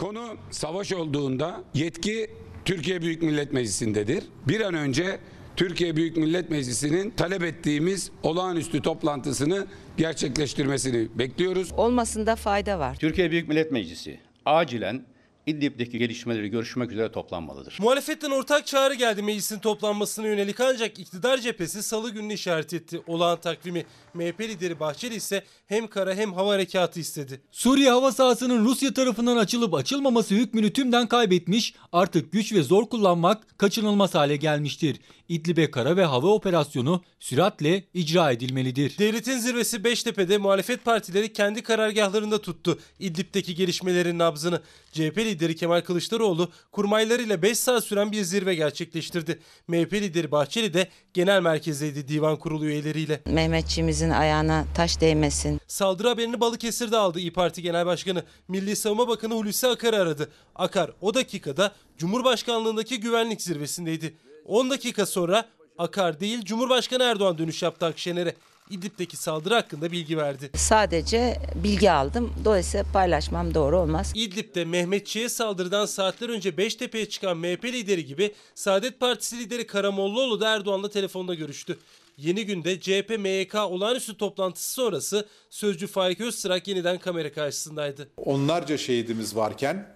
[0.00, 2.30] Konu savaş olduğunda yetki
[2.64, 4.24] Türkiye Büyük Millet Meclisi'ndedir.
[4.48, 5.18] Bir an önce
[5.56, 11.72] Türkiye Büyük Millet Meclisi'nin talep ettiğimiz olağanüstü toplantısını gerçekleştirmesini bekliyoruz.
[11.76, 12.96] Olmasında fayda var.
[12.96, 15.02] Türkiye Büyük Millet Meclisi acilen
[15.50, 17.78] İdlib'deki gelişmeleri görüşmek üzere toplanmalıdır.
[17.80, 23.02] Muhalefetten ortak çağrı geldi meclisin toplanmasına yönelik ancak iktidar cephesi salı gününü işaret etti.
[23.06, 23.84] Olağan takvimi
[24.14, 27.40] MHP lideri Bahçeli ise hem kara hem hava harekatı istedi.
[27.50, 33.58] Suriye hava sahasının Rusya tarafından açılıp açılmaması hükmünü tümden kaybetmiş, artık güç ve zor kullanmak
[33.58, 35.00] kaçınılmaz hale gelmiştir.
[35.28, 38.98] İdlib'e kara ve hava operasyonu süratle icra edilmelidir.
[38.98, 44.62] Devletin zirvesi Beştepe'de muhalefet partileri kendi karargahlarında tuttu İdlib'deki gelişmelerin nabzını.
[44.92, 49.38] CHP lideri Kemal Kılıçdaroğlu kurmaylarıyla 5 saat süren bir zirve gerçekleştirdi.
[49.68, 53.20] MHP lideri Bahçeli de genel merkezdeydi divan kurulu üyeleriyle.
[53.26, 55.60] Mehmetçiğimizin ayağına taş değmesin.
[55.66, 58.24] Saldırı haberini Balıkesir'de aldı İyi Parti Genel Başkanı.
[58.48, 60.30] Milli Savunma Bakanı Hulusi Akar'ı aradı.
[60.54, 64.14] Akar o dakikada Cumhurbaşkanlığındaki güvenlik zirvesindeydi.
[64.44, 65.48] 10 dakika sonra
[65.78, 68.34] Akar değil Cumhurbaşkanı Erdoğan dönüş yaptı Akşener'e.
[68.70, 70.50] İdlib'deki saldırı hakkında bilgi verdi.
[70.54, 72.34] Sadece bilgi aldım.
[72.44, 74.12] Dolayısıyla paylaşmam doğru olmaz.
[74.14, 80.54] İdlib'de Mehmetçiğe saldırıdan saatler önce Beştepe'ye çıkan MHP lideri gibi Saadet Partisi lideri Karamollaoğlu da
[80.54, 81.78] Erdoğan'la telefonda görüştü.
[82.16, 88.08] Yeni günde CHP MYK olağanüstü toplantısı sonrası sözcü Faik Öztrak yeniden kamera karşısındaydı.
[88.16, 89.86] Onlarca şehidimiz varken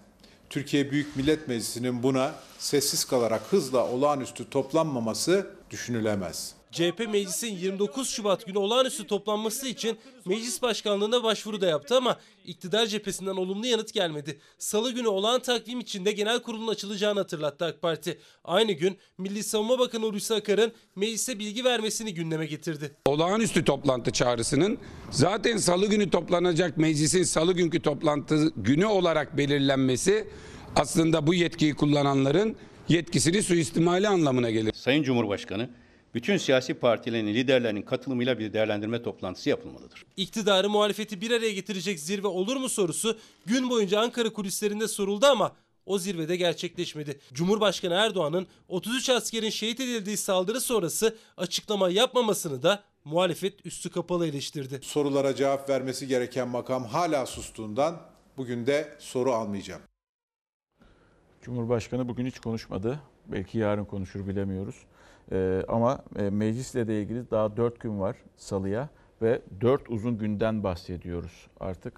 [0.51, 6.55] Türkiye Büyük Millet Meclisi'nin buna sessiz kalarak hızla olağanüstü toplanmaması düşünülemez.
[6.75, 12.87] CHP meclisin 29 Şubat günü olağanüstü toplanması için meclis başkanlığına başvuru da yaptı ama iktidar
[12.87, 14.39] cephesinden olumlu yanıt gelmedi.
[14.59, 18.19] Salı günü olağan takvim içinde genel kurulun açılacağını hatırlattı AK Parti.
[18.45, 22.97] Aynı gün Milli Savunma Bakanı Hulusi Akar'ın meclise bilgi vermesini gündeme getirdi.
[23.07, 24.79] Olağanüstü toplantı çağrısının
[25.11, 30.29] zaten salı günü toplanacak meclisin salı günkü toplantı günü olarak belirlenmesi
[30.77, 32.57] aslında bu yetkiyi kullananların
[32.89, 34.73] yetkisini suistimali anlamına gelir.
[34.73, 35.69] Sayın Cumhurbaşkanı
[36.15, 40.07] bütün siyasi partilerin liderlerinin katılımıyla bir değerlendirme toplantısı yapılmalıdır.
[40.17, 45.53] İktidarı muhalefeti bir araya getirecek zirve olur mu sorusu gün boyunca Ankara kulislerinde soruldu ama
[45.87, 47.21] o zirvede gerçekleşmedi.
[47.33, 54.81] Cumhurbaşkanı Erdoğan'ın 33 askerin şehit edildiği saldırı sonrası açıklama yapmamasını da muhalefet üstü kapalı eleştirdi.
[54.83, 58.01] Sorulara cevap vermesi gereken makam hala sustuğundan
[58.37, 59.83] bugün de soru almayacağım.
[61.43, 63.01] Cumhurbaşkanı bugün hiç konuşmadı.
[63.27, 64.77] Belki yarın konuşur bilemiyoruz.
[65.33, 68.89] Ee, ama e, meclisle de ilgili daha 4 gün var salıya
[69.23, 71.93] ve 4 uzun günden bahsediyoruz artık.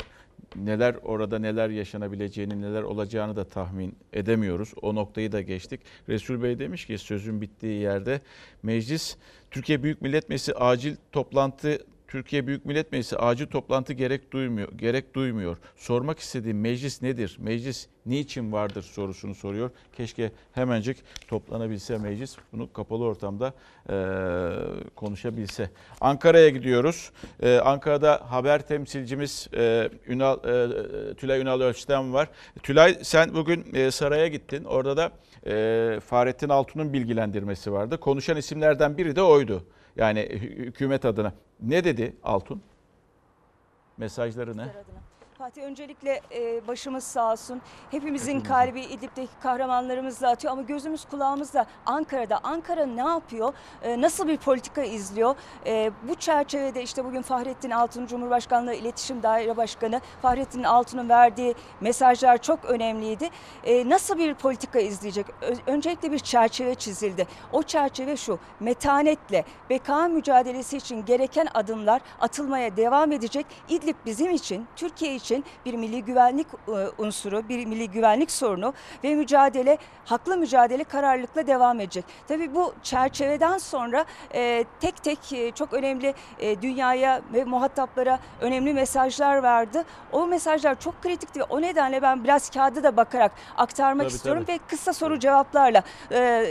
[0.56, 4.72] Neler orada neler yaşanabileceğini, neler olacağını da tahmin edemiyoruz.
[4.82, 5.80] O noktayı da geçtik.
[6.08, 8.20] Resul Bey demiş ki sözün bittiği yerde
[8.62, 9.16] meclis
[9.50, 11.78] Türkiye Büyük Millet Meclisi acil toplantı
[12.08, 14.72] Türkiye Büyük Millet Meclisi acil toplantı gerek duymuyor.
[14.72, 15.56] Gerek duymuyor.
[15.76, 17.36] Sormak istediğim meclis nedir?
[17.40, 19.70] Meclis niçin vardır sorusunu soruyor.
[19.92, 20.96] Keşke hemencik
[21.28, 22.36] toplanabilse meclis.
[22.52, 23.52] Bunu kapalı ortamda
[23.90, 23.94] e,
[24.96, 25.70] konuşabilse.
[26.00, 27.10] Ankara'ya gidiyoruz.
[27.42, 32.28] E, Ankara'da haber temsilcimiz e, Ünal e, Tülay Ünal Ölçten var.
[32.62, 34.64] Tülay sen bugün e, saraya gittin.
[34.64, 35.12] Orada da
[35.46, 38.00] e, Fahrettin Altun'un bilgilendirmesi vardı.
[38.00, 39.64] Konuşan isimlerden biri de oydu.
[39.96, 41.32] Yani hükümet adına.
[41.60, 42.62] Ne dedi Altun?
[43.96, 44.68] Mesajları ne?
[45.46, 47.60] Fatih öncelikle e, başımız sağ olsun.
[47.90, 52.40] Hepimizin kalbi İdlib'deki kahramanlarımızla atıyor ama gözümüz kulağımız da Ankara'da.
[52.42, 53.54] Ankara ne yapıyor?
[53.82, 55.36] E, nasıl bir politika izliyor?
[55.66, 62.42] E, bu çerçevede işte bugün Fahrettin Altun Cumhurbaşkanlığı İletişim Daire Başkanı Fahrettin Altun'un verdiği mesajlar
[62.42, 63.30] çok önemliydi.
[63.64, 65.26] E, nasıl bir politika izleyecek?
[65.66, 67.26] Öncelikle bir çerçeve çizildi.
[67.52, 68.38] O çerçeve şu.
[68.60, 73.46] Metanetle beka mücadelesi için gereken adımlar atılmaya devam edecek.
[73.68, 78.74] İdlib bizim için, Türkiye için bir milli güvenlik e, unsuru, bir milli güvenlik sorunu
[79.04, 82.04] ve mücadele, haklı mücadele kararlılıkla devam edecek.
[82.28, 88.74] Tabii bu çerçeveden sonra e, tek tek e, çok önemli e, dünyaya ve muhataplara önemli
[88.74, 89.84] mesajlar verdi.
[90.12, 94.44] O mesajlar çok kritikti ve o nedenle ben biraz kağıda da bakarak aktarmak Tabii, istiyorum
[94.46, 94.54] tabii.
[94.54, 95.82] ve kısa soru cevaplarla
[96.12, 96.46] e,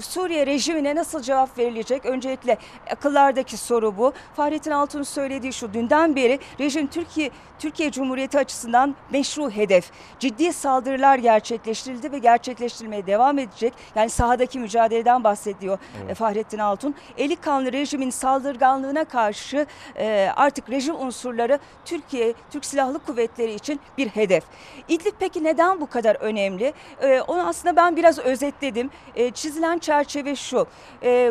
[0.00, 2.06] Suriye rejimine nasıl cevap verilecek?
[2.06, 2.58] Öncelikle
[2.90, 4.12] akıllardaki soru bu.
[4.36, 7.30] Fahrettin Altun'un söylediği şu dünden beri rejim Türkiye
[7.60, 9.90] Türkiye Cumhuriyeti açısından meşru hedef.
[10.18, 13.74] Ciddi saldırılar gerçekleştirildi ve gerçekleştirilmeye devam edecek.
[13.94, 16.10] Yani sahadaki mücadeleden bahsediyor Evet.
[16.10, 16.94] e, Fahrettin Altun.
[17.18, 24.08] Eli kanlı rejimin saldırganlığına karşı e, artık rejim unsurları Türkiye, Türk Silahlı Kuvvetleri için bir
[24.08, 24.44] hedef.
[24.88, 26.72] İdlib peki neden bu kadar önemli?
[27.02, 28.90] E, onu aslında ben biraz özetledim.
[29.34, 30.66] Çizilen çerçeve şu.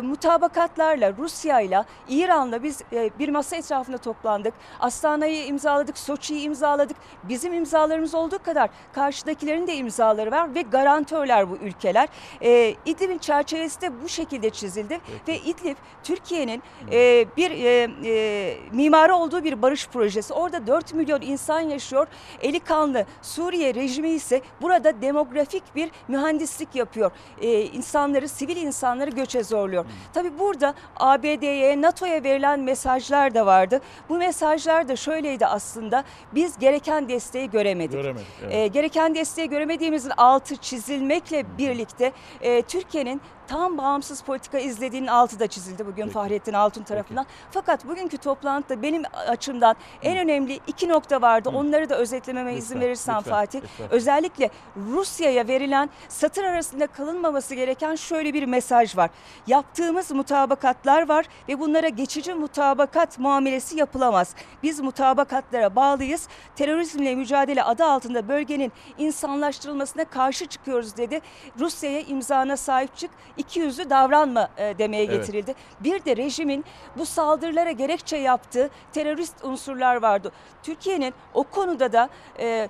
[0.01, 2.81] Mutabakatlarla Rusya'yla İran'la biz
[3.19, 4.53] bir masa etrafında toplandık.
[4.79, 6.97] Astana'yı imzaladık, Soçi'yi imzaladık.
[7.23, 12.09] Bizim imzalarımız olduğu kadar karşıdakilerin de imzaları var ve garantörler bu ülkeler.
[12.41, 19.15] E, İdlib'in çerçevesi de bu şekilde çizildi ve İdlib Türkiye'nin e, bir e, e, mimarı
[19.15, 20.33] olduğu bir barış projesi.
[20.33, 22.07] Orada 4 milyon insan yaşıyor.
[22.41, 27.11] Eli kanlı Suriye rejimi ise burada demografik bir mühendislik yapıyor.
[27.41, 29.85] E, insanları, sivil insanları göçe zorluyor.
[30.13, 33.81] Tabii burada ABD'ye, NATO'ya verilen mesajlar da vardı.
[34.09, 36.03] Bu mesajlar da şöyleydi aslında.
[36.35, 37.91] Biz gereken desteği göremedik.
[37.91, 38.53] Göremedik, evet.
[38.53, 45.47] E, gereken desteği göremediğimizin altı çizilmekle birlikte e, Türkiye'nin tam bağımsız politika izlediğinin altı da
[45.47, 47.25] çizildi bugün Fahrettin Altun tarafından.
[47.51, 51.49] Fakat bugünkü toplantıda benim açımdan en önemli iki nokta vardı.
[51.49, 53.61] Onları da özetlememe izin Lütfen, verirsen lütfen, Fatih.
[53.61, 53.87] lütfen.
[53.91, 54.49] Özellikle
[54.91, 59.09] Rusya'ya verilen satır arasında kalınmaması gereken şöyle bir mesaj var.
[59.47, 64.35] Yaptığımız mutabakatlar var ve bunlara geçici mutabakat muamelesi yapılamaz.
[64.63, 66.27] Biz mutabakatlara bağlıyız.
[66.55, 71.21] Terörizmle mücadele adı altında bölgenin insanlaştırılmasına karşı çıkıyoruz dedi.
[71.59, 73.11] Rusya'ya imzana sahip çık.
[73.39, 75.13] İki yüzlü davranma e, demeye Evet.
[75.15, 75.55] getirildi.
[75.79, 76.65] Bir de rejimin
[76.97, 80.31] bu saldırılara gerekçe yaptığı terörist unsurlar vardı.
[80.63, 82.09] Türkiye'nin o konuda da
[82.39, 82.69] e,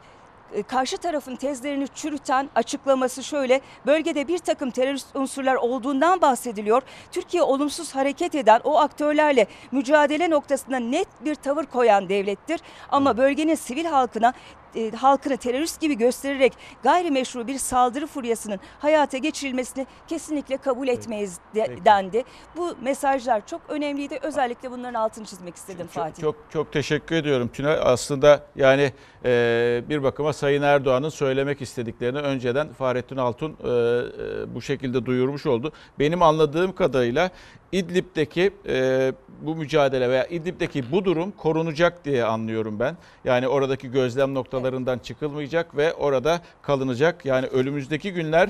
[0.54, 3.62] e, karşı tarafın tezlerini çürüten açıklaması şöyle.
[3.86, 6.82] Bölgede bir takım terörist unsurlar olduğundan bahsediliyor.
[7.12, 12.62] Türkiye olumsuz hareket eden o aktörlerle mücadele noktasında net bir tavır koyan devlettir.
[12.90, 14.34] Ama bölgenin sivil halkına
[14.76, 16.54] e, halkını terörist gibi göstererek
[16.84, 21.86] gayrimeşru bir saldırı furyasının hayata geçirilmesini kesinlikle kabul etmeyiz de- Peki.
[21.86, 22.24] dendi.
[22.58, 24.20] Bu mesajlar çok önemliydi.
[24.22, 26.22] Özellikle bunların altını çizmek istedim Fatih.
[26.22, 27.80] Çok çok teşekkür ediyorum Tünay.
[27.84, 28.92] Aslında yani
[29.26, 35.46] e, bir bakıma Sayın Erdoğan'ın söylemek istediklerini önceden Fahrettin Altun e, e, bu şekilde duyurmuş
[35.46, 35.72] oldu.
[36.00, 37.30] Benim anladığım kadarıyla
[37.72, 42.98] İdlib'deki e, bu mücadele veya İdlib'deki bu durum korunacak diye anlıyorum ben.
[43.26, 47.26] Yani oradaki gözlem noktalarından çıkılmayacak ve orada kalınacak.
[47.26, 48.50] Yani önümüzdeki günler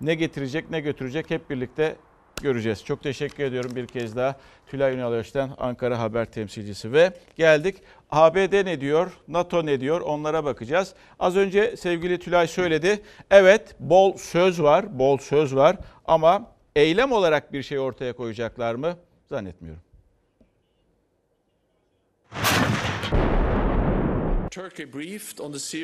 [0.00, 1.96] ne getirecek ne götürecek hep birlikte
[2.42, 2.84] göreceğiz.
[2.84, 4.36] Çok teşekkür ediyorum bir kez daha
[4.66, 7.76] Tülay Ünal Özten Ankara Haber Temsilcisi ve geldik
[8.10, 10.94] ABD ne diyor, NATO ne diyor onlara bakacağız.
[11.20, 13.02] Az önce sevgili Tülay söyledi.
[13.30, 18.98] Evet bol söz var, bol söz var ama eylem olarak bir şey ortaya koyacaklar mı?
[19.28, 19.82] Zannetmiyorum.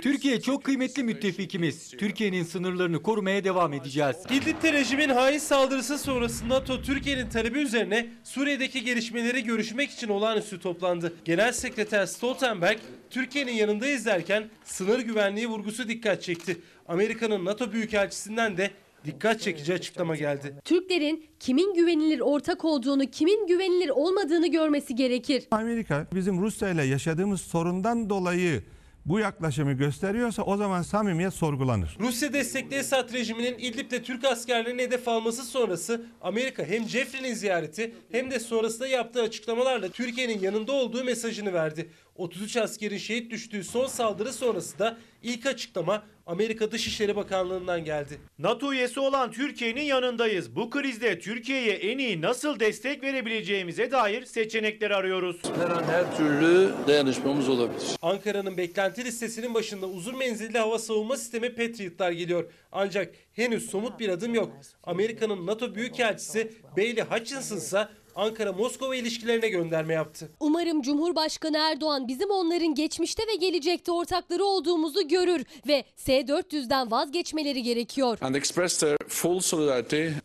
[0.02, 1.90] Türkiye çok kıymetli müttefikimiz.
[1.90, 4.16] Türkiye'nin sınırlarını korumaya devam edeceğiz.
[4.30, 11.12] İdlib'de rejimin hain saldırısı sonrası NATO Türkiye'nin talebi üzerine Suriye'deki gelişmeleri görüşmek için olağanüstü toplandı.
[11.24, 12.78] Genel Sekreter Stoltenberg
[13.10, 16.56] Türkiye'nin yanındayız derken sınır güvenliği vurgusu dikkat çekti.
[16.88, 18.70] Amerika'nın NATO Büyükelçisinden de
[19.04, 20.54] dikkat çekici açıklama geldi.
[20.64, 25.44] Türklerin kimin güvenilir ortak olduğunu, kimin güvenilir olmadığını görmesi gerekir.
[25.50, 28.62] Amerika bizim Rusya ile yaşadığımız sorundan dolayı
[29.06, 31.96] bu yaklaşımı gösteriyorsa o zaman samimiyet sorgulanır.
[32.00, 38.30] Rusya destekli Esad rejiminin İdlib'de Türk askerlerini hedef alması sonrası Amerika hem Jeffrey'nin ziyareti hem
[38.30, 41.90] de sonrasında yaptığı açıklamalarla Türkiye'nin yanında olduğu mesajını verdi.
[42.16, 48.18] 33 askerin şehit düştüğü son saldırı sonrası da ilk açıklama Amerika Dışişleri Bakanlığı'ndan geldi.
[48.38, 50.56] NATO üyesi olan Türkiye'nin yanındayız.
[50.56, 55.36] Bu krizde Türkiye'ye en iyi nasıl destek verebileceğimize dair seçenekler arıyoruz.
[55.58, 57.96] Her an her türlü dayanışmamız olabilir.
[58.02, 62.44] Ankara'nın beklenti listesinin başında uzun menzilli hava savunma sistemi Patriot'lar geliyor.
[62.72, 64.52] Ancak henüz somut bir adım yok.
[64.84, 67.88] Amerika'nın NATO Büyükelçisi Bailey Hutchinson ise
[68.18, 70.30] Ankara-Moskova ilişkilerine gönderme yaptı.
[70.40, 78.18] Umarım Cumhurbaşkanı Erdoğan bizim onların geçmişte ve gelecekte ortakları olduğumuzu görür ve S-400'den vazgeçmeleri gerekiyor.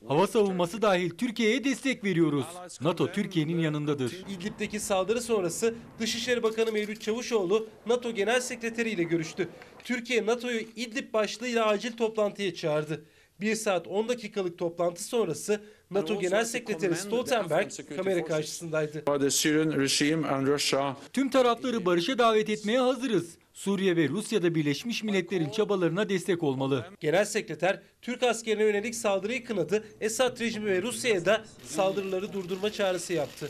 [0.08, 2.46] Hava savunması dahil Türkiye'ye destek veriyoruz.
[2.82, 4.12] NATO Türkiye'nin yanındadır.
[4.30, 9.50] İdlib'deki saldırı sonrası Dışişleri Bakanı Mevlüt Çavuşoğlu NATO Genel Sekreteri ile görüştü.
[9.84, 13.06] Türkiye NATO'yu İdlib başlığıyla acil toplantıya çağırdı.
[13.42, 15.62] 1 saat 10 dakikalık toplantı sonrası
[15.94, 19.04] NATO Genel Sekreteri Stoltenberg kamera karşısındaydı.
[21.14, 23.38] Tüm tarafları barışa davet etmeye hazırız.
[23.54, 26.86] Suriye ve Rusya'da Birleşmiş Milletler'in çabalarına destek olmalı.
[27.00, 29.84] Genel Sekreter Türk askerine yönelik saldırıyı kınadı.
[30.02, 33.50] Esad rejimi ve Rusya'ya da saldırıları durdurma çağrısı yaptı.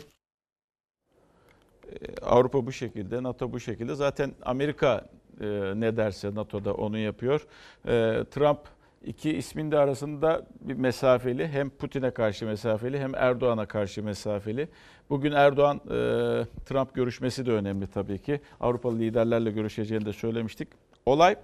[2.22, 3.94] Avrupa bu şekilde, NATO bu şekilde.
[3.94, 5.06] Zaten Amerika
[5.40, 7.46] e, ne derse NATO'da onu yapıyor.
[7.84, 8.58] E, Trump
[9.06, 11.48] iki ismin de arasında bir mesafeli.
[11.48, 14.68] Hem Putin'e karşı mesafeli hem Erdoğan'a karşı mesafeli.
[15.10, 15.88] Bugün Erdoğan e,
[16.64, 18.40] Trump görüşmesi de önemli tabii ki.
[18.60, 20.68] Avrupalı liderlerle görüşeceğini de söylemiştik.
[21.06, 21.36] Olay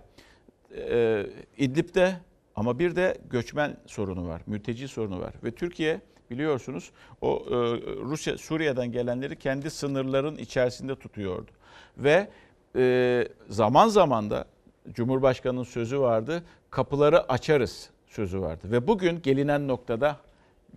[0.76, 1.26] e,
[1.58, 2.16] İdlib'de
[2.56, 6.00] ama bir de göçmen sorunu var, mülteci sorunu var ve Türkiye
[6.30, 6.90] biliyorsunuz
[7.20, 7.54] o e,
[8.02, 11.50] Rusya Suriye'den gelenleri kendi sınırların içerisinde tutuyordu
[11.98, 12.28] ve
[12.76, 14.44] e, zaman zaman da
[14.92, 20.16] Cumhurbaşkanı'nın sözü vardı, kapıları açarız sözü vardı ve bugün gelinen noktada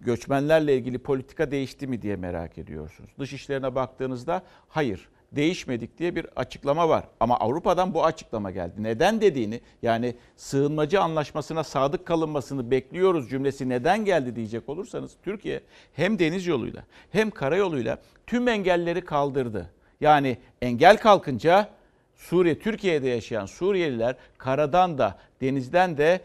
[0.01, 3.09] göçmenlerle ilgili politika değişti mi diye merak ediyorsunuz.
[3.19, 7.03] Dışişlerine baktığınızda hayır değişmedik diye bir açıklama var.
[7.19, 8.73] Ama Avrupa'dan bu açıklama geldi.
[8.77, 15.61] Neden dediğini yani sığınmacı anlaşmasına sadık kalınmasını bekliyoruz cümlesi neden geldi diyecek olursanız Türkiye
[15.93, 19.69] hem deniz yoluyla hem karayoluyla tüm engelleri kaldırdı.
[20.01, 21.69] Yani engel kalkınca
[22.16, 26.22] Suriye, Türkiye'de yaşayan Suriyeliler karadan da denizden de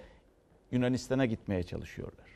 [0.70, 2.28] Yunanistan'a gitmeye çalışıyorlar.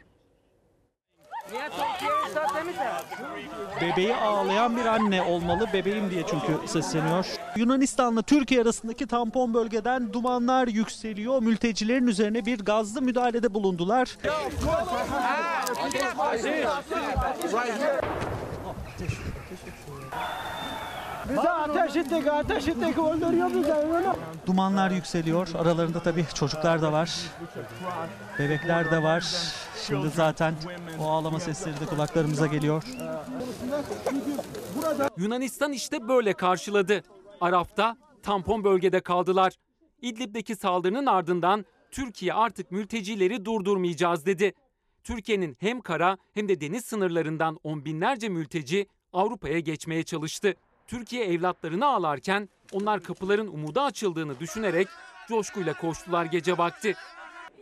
[3.80, 7.26] Bebeği ağlayan bir anne olmalı bebeğim diye çünkü sesleniyor.
[7.56, 11.42] Yunanistan'la Türkiye arasındaki tampon bölgeden dumanlar yükseliyor.
[11.42, 14.16] Mültecilerin üzerine bir gazlı müdahalede bulundular.
[21.32, 23.72] Bize ateş ettik, ateş ettik, öldürüyor bizi.
[23.72, 24.12] öyle.
[24.46, 25.48] Dumanlar yükseliyor.
[25.58, 27.10] Aralarında tabii çocuklar da var.
[28.38, 29.24] Bebekler de var.
[29.86, 30.54] Şimdi zaten
[31.00, 32.82] o ağlama sesleri de kulaklarımıza geliyor.
[35.16, 37.02] Yunanistan işte böyle karşıladı.
[37.40, 39.52] Araf'ta tampon bölgede kaldılar.
[40.02, 44.52] İdlib'deki saldırının ardından Türkiye artık mültecileri durdurmayacağız dedi.
[45.04, 50.54] Türkiye'nin hem kara hem de deniz sınırlarından on binlerce mülteci Avrupa'ya geçmeye çalıştı.
[50.92, 54.88] Türkiye evlatlarını ağlarken onlar kapıların umuda açıldığını düşünerek
[55.28, 56.94] coşkuyla koştular gece vakti.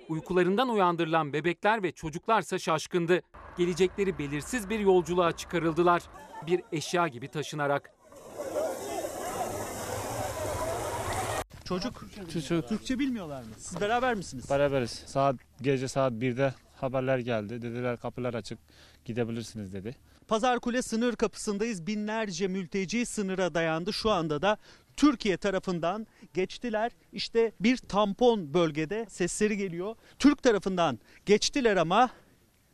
[0.09, 3.21] Uykularından uyandırılan bebekler ve çocuklarsa şaşkındı.
[3.59, 6.03] Gelecekleri belirsiz bir yolculuğa çıkarıldılar.
[6.47, 7.91] Bir eşya gibi taşınarak.
[11.65, 12.69] Çocuk Çocuk.
[12.69, 13.51] Türkçe bilmiyorlar mı?
[13.59, 14.51] Siz beraber misiniz?
[14.51, 14.91] Beraberiz.
[14.91, 17.63] Saat gece saat 1'de haberler geldi.
[17.63, 18.59] Dediler kapılar açık
[19.05, 19.97] gidebilirsiniz dedi.
[20.31, 21.87] Pazarkule sınır kapısındayız.
[21.87, 23.93] Binlerce mülteci sınıra dayandı.
[23.93, 24.57] Şu anda da
[24.97, 26.93] Türkiye tarafından geçtiler.
[27.13, 29.97] İşte bir tampon bölgede sesleri geliyor.
[30.19, 32.11] Türk tarafından geçtiler ama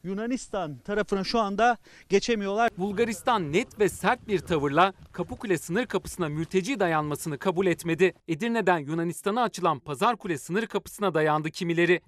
[0.05, 1.77] Yunanistan tarafına şu anda
[2.09, 2.71] geçemiyorlar.
[2.79, 8.15] Bulgaristan net ve sert bir tavırla Kapıkule sınır kapısına mülteci dayanmasını kabul etmedi.
[8.29, 12.01] Edirne'den Yunanistan'a açılan Pazarkule sınır kapısına dayandı kimileri.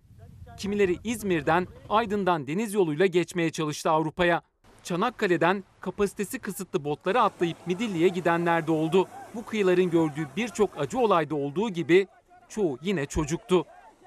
[0.58, 4.42] Kimileri İzmir'den, Aydın'dan deniz yoluyla geçmeye çalıştı Avrupa'ya.
[4.82, 9.08] Çanakkale'den kapasitesi kısıtlı botlara atlayıp Midilli'ye gidenler de oldu.
[9.34, 12.06] Bu kıyıların gördüğü birçok acı olayda olduğu gibi
[12.48, 13.64] çoğu yine çocuktu.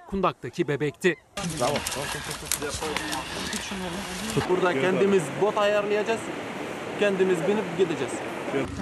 [0.07, 1.15] Kundak'taki bebekti.
[4.49, 6.22] Burada kendimiz bot ayarlayacağız.
[6.99, 8.13] Kendimiz binip gideceğiz.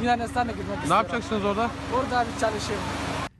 [0.01, 1.71] Yunanistan'a gitmek Ne yapacaksınız orada?
[1.95, 2.85] Orada bir çalışıyorum.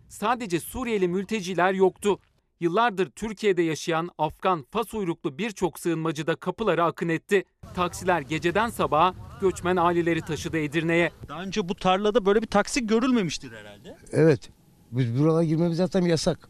[0.10, 2.20] Sadece Suriyeli mülteciler yoktu.
[2.60, 7.44] Yıllardır Türkiye'de yaşayan Afgan, Fas uyruklu birçok sığınmacı da kapılara akın etti.
[7.76, 11.12] Taksiler geceden sabaha göçmen aileleri taşıdı Edirne'ye.
[11.28, 13.98] Daha önce bu tarlada böyle bir taksi görülmemiştir herhalde.
[14.12, 14.50] Evet.
[14.92, 16.50] Biz buralara girmemiz zaten yasak.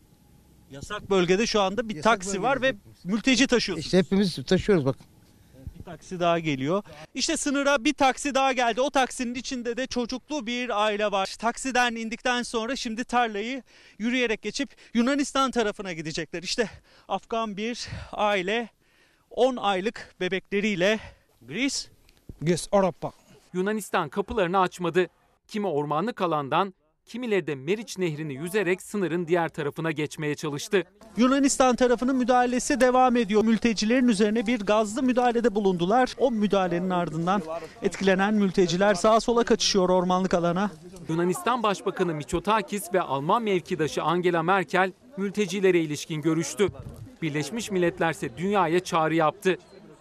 [0.72, 3.86] Yasak bölgede şu anda bir taksi var ve mülteci taşıyorsunuz.
[3.86, 4.96] İşte hepimiz taşıyoruz bak.
[5.90, 6.84] Taksi daha geliyor.
[7.14, 8.82] İşte sınıra bir taksi daha geldi.
[8.82, 11.36] O taksinin içinde de çocuklu bir aile var.
[11.40, 13.64] Taksiden indikten sonra şimdi tarlayı
[14.00, 16.44] yürüyerek geçip Yunanistan tarafına gidecekler.
[16.44, 16.70] İşte
[17.08, 18.70] Afgan bir aile
[19.30, 21.00] 10 aylık bebekleriyle
[21.42, 21.88] Gris
[22.42, 23.12] Göz Avrupa.
[23.54, 25.08] Yunanistan kapılarını açmadı.
[25.48, 26.74] Kimi ormanlık alandan,
[27.10, 30.84] kimileri de Meriç Nehri'ni yüzerek sınırın diğer tarafına geçmeye çalıştı.
[31.18, 33.44] Yunanistan tarafının müdahalesi devam ediyor.
[33.44, 36.16] Mültecilerin üzerine bir gazlı müdahalede bulundular.
[36.18, 37.42] O müdahalenin ardından
[37.82, 40.72] etkilenen mülteciler sağa sola kaçışıyor ormanlık alana.
[41.10, 46.68] Yunanistan Başbakanı Mitsotakis ve Alman mevkidaşı Angela Merkel mültecilere ilişkin görüştü.
[47.22, 49.58] Birleşmiş Milletler ise dünyaya çağrı yaptı.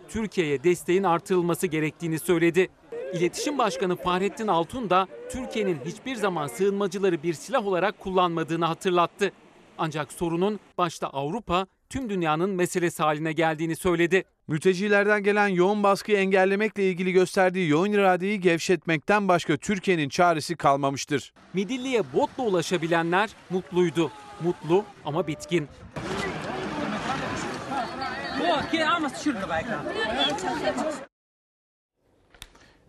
[0.09, 2.68] Türkiye'ye desteğin artırılması gerektiğini söyledi.
[3.14, 9.32] İletişim Başkanı Fahrettin Altun da Türkiye'nin hiçbir zaman sığınmacıları bir silah olarak kullanmadığını hatırlattı.
[9.78, 14.24] Ancak sorunun başta Avrupa, tüm dünyanın meselesi haline geldiğini söyledi.
[14.48, 21.32] Mültecilerden gelen yoğun baskıyı engellemekle ilgili gösterdiği yoğun iradeyi gevşetmekten başka Türkiye'nin çaresi kalmamıştır.
[21.54, 24.11] Midilli'ye botla ulaşabilenler mutluydu.
[24.40, 25.68] Mutlu ama bitkin.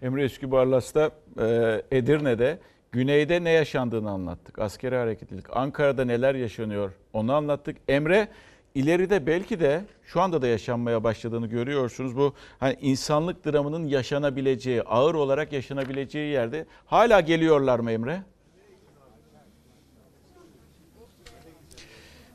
[0.02, 2.60] Emre Üskübarlas'ta e, Edirne'de
[2.92, 4.60] güneyde ne yaşandığını anlattık.
[4.60, 5.46] Askeri hareketlilik.
[5.58, 7.78] Ankara'da neler yaşanıyor onu anlattık.
[7.88, 8.28] Emre
[8.76, 12.18] ileride belki de şu anda da yaşanmaya başladığını görüyorsunuz.
[12.18, 18.24] Bu hani insanlık dramının yaşanabileceği, ağır olarak yaşanabileceği yerde hala geliyorlar mı Emre?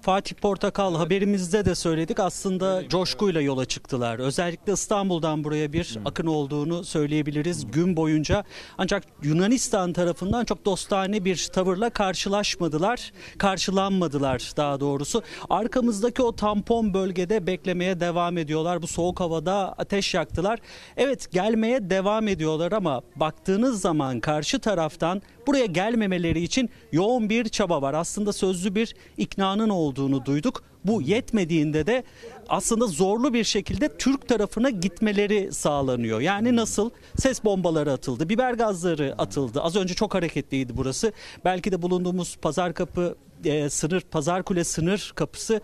[0.05, 4.19] Fatih Portakal haberimizde de söyledik aslında coşkuyla yola çıktılar.
[4.19, 8.45] Özellikle İstanbul'dan buraya bir akın olduğunu söyleyebiliriz gün boyunca.
[8.79, 13.13] Ancak Yunanistan tarafından çok dostane bir tavırla karşılaşmadılar.
[13.39, 15.23] Karşılanmadılar daha doğrusu.
[15.51, 18.83] Arkamızdaki o tampon bölgede beklemeye devam ediyorlar.
[18.83, 20.59] Bu soğuk havada ateş yaktılar.
[20.97, 27.83] Evet gelmeye devam ediyorlar ama baktığınız zaman karşı taraftan buraya gelmemeleri için yoğun bir çaba
[27.83, 27.95] var.
[27.95, 30.63] Aslında sözlü bir iknanın olduğunu duyduk.
[30.85, 32.05] Bu yetmediğinde de
[32.49, 36.21] aslında zorlu bir şekilde Türk tarafına gitmeleri sağlanıyor.
[36.21, 36.91] Yani nasıl?
[37.17, 39.63] Ses bombaları atıldı, biber gazları atıldı.
[39.63, 41.13] Az önce çok hareketliydi burası.
[41.45, 43.17] Belki de bulunduğumuz pazar kapı
[43.47, 45.61] e, sınır pazar kule sınır kapısı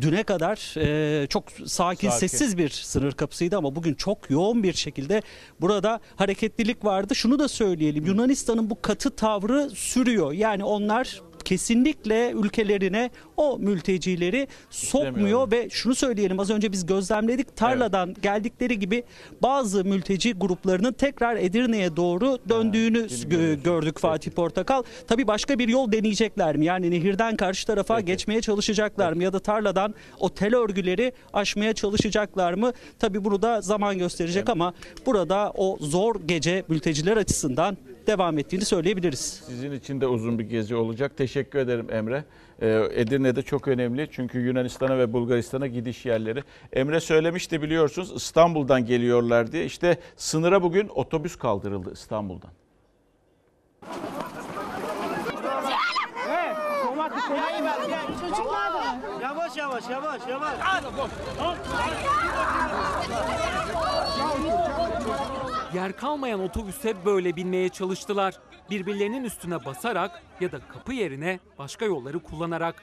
[0.00, 2.26] düne kadar e, çok sakin, Sakin.
[2.26, 5.22] sessiz bir sınır kapısıydı ama bugün çok yoğun bir şekilde
[5.60, 7.14] burada hareketlilik vardı.
[7.14, 8.06] Şunu da söyleyelim.
[8.06, 10.32] Yunanistan'ın bu katı tavrı sürüyor.
[10.32, 18.14] Yani onlar kesinlikle ülkelerine o mültecileri sokmuyor ve şunu söyleyelim az önce biz gözlemledik tarladan
[18.22, 19.02] geldikleri gibi
[19.42, 24.82] bazı mülteci gruplarının tekrar Edirne'ye doğru döndüğünü gö- gördük Fatih Portakal.
[25.08, 26.64] Tabii başka bir yol deneyecekler mi?
[26.64, 32.54] Yani nehirden karşı tarafa geçmeye çalışacaklar mı ya da tarladan o tel örgüleri aşmaya çalışacaklar
[32.54, 32.72] mı?
[32.98, 34.74] Tabii bunu da zaman gösterecek ama
[35.06, 37.76] burada o zor gece mülteciler açısından
[38.06, 39.42] devam ettiğini söyleyebiliriz.
[39.46, 41.16] Sizin için de uzun bir gezi olacak.
[41.16, 42.24] Teşekkür ederim Emre.
[42.64, 46.42] Ee, Edirne'de çok önemli çünkü Yunanistan'a ve Bulgaristan'a gidiş yerleri.
[46.72, 49.64] Emre söylemişti biliyorsunuz İstanbul'dan geliyorlar diye.
[49.64, 52.50] İşte sınıra bugün otobüs kaldırıldı İstanbul'dan.
[58.20, 58.98] Çocuklar da.
[59.22, 60.54] Yavaş yavaş yavaş yavaş.
[65.74, 68.34] Yer kalmayan otobüse böyle binmeye çalıştılar.
[68.70, 72.82] Birbirlerinin üstüne basarak ya da kapı yerine başka yolları kullanarak.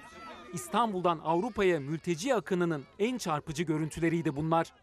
[0.53, 4.73] İstanbul'dan Avrupa'ya mülteci akınının en çarpıcı görüntüleriydi bunlar.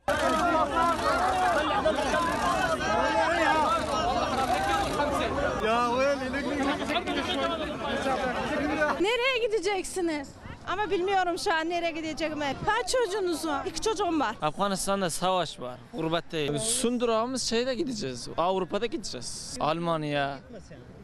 [9.00, 10.28] Nereye gideceksiniz?
[10.69, 12.57] Ama bilmiyorum şu an nereye gideceğimi.
[12.66, 13.66] Kaç çocuğunuz var?
[13.66, 14.37] İki çocuğum var.
[14.43, 15.79] Afganistan'da savaş var.
[15.95, 16.59] Gurbetteyim.
[16.59, 18.29] Son durağımız şeyde gideceğiz.
[18.37, 19.57] Avrupa'da gideceğiz.
[19.61, 20.39] Almanya,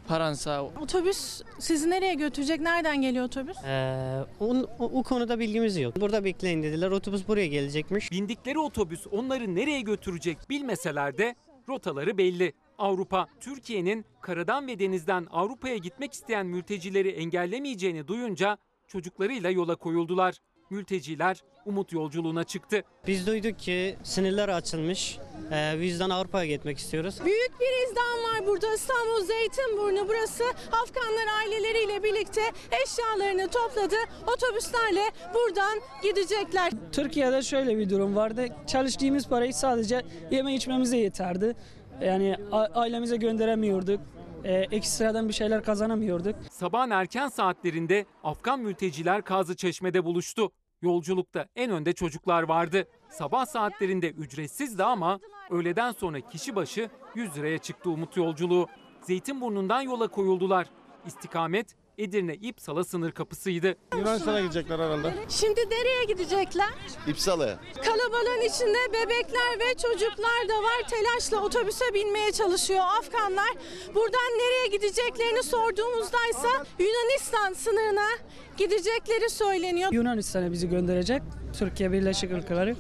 [0.09, 0.63] Fransa.
[0.63, 2.61] Otobüs sizi nereye götürecek?
[2.61, 3.57] Nereden geliyor otobüs?
[3.65, 6.01] Ee, o, o, o konuda bilgimiz yok.
[6.01, 6.91] Burada bekleyin dediler.
[6.91, 8.11] Otobüs buraya gelecekmiş.
[8.13, 11.35] Bindikleri otobüs onları nereye götürecek bilmeseler de
[11.69, 12.53] rotaları belli.
[12.79, 18.59] Avrupa, Türkiye'nin karadan ve denizden Avrupa'ya gitmek isteyen mültecileri engellemeyeceğini duyunca
[18.95, 20.35] çocuklarıyla yola koyuldular.
[20.71, 22.83] Mülteciler umut yolculuğuna çıktı.
[23.07, 25.19] Biz duyduk ki sınırlar açılmış.
[25.53, 27.15] Ee, bu yüzden Avrupa'ya gitmek istiyoruz.
[27.25, 28.75] Büyük bir izdam var burada.
[28.75, 30.45] İstanbul Zeytinburnu burası.
[30.73, 32.41] Afganlar aileleriyle birlikte
[32.85, 33.97] eşyalarını topladı.
[34.37, 36.73] Otobüslerle buradan gidecekler.
[36.93, 38.47] Türkiye'de şöyle bir durum vardı.
[38.67, 41.57] Çalıştığımız parayı sadece yeme içmemize yeterdi.
[42.01, 42.37] Yani
[42.75, 44.01] ailemize gönderemiyorduk.
[44.45, 46.37] Ee, ekstradan bir şeyler kazanamıyorduk.
[46.51, 50.53] Sabahın erken saatlerinde Afgan mülteciler Kazı Çeşme'de buluştu.
[50.83, 52.89] Yolculukta en önde çocuklar vardı.
[53.11, 55.21] Sabah saatlerinde ücretsizdi ama
[55.51, 58.67] öğleden sonra kişi başı 100 liraya çıktı umut yolculuğu.
[59.03, 60.67] Zeytinburnu'ndan yola koyuldular.
[61.07, 63.77] İstikamet Edirne İpsala sınır kapısıydı.
[63.99, 65.15] Yunanistan'a gidecekler herhalde.
[65.29, 66.69] Şimdi nereye gidecekler?
[67.07, 67.59] İpsala'ya.
[67.85, 70.89] Kalabalığın içinde bebekler ve çocuklar da var.
[70.91, 73.51] Telaşla otobüse binmeye çalışıyor Afganlar.
[73.95, 78.09] Buradan nereye gideceklerini sorduğumuzda ise Yunanistan sınırına
[78.57, 79.93] gidecekleri söyleniyor.
[79.93, 81.23] Yunanistan'a bizi gönderecek.
[81.59, 82.77] Türkiye Birleşik Ülkeleri.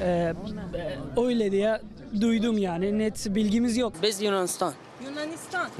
[0.00, 0.32] Ee,
[1.16, 1.80] öyle diye
[2.20, 2.98] duydum yani.
[2.98, 3.92] Net bilgimiz yok.
[4.02, 4.74] Biz Yunanistan.
[5.04, 5.70] Yunanistan.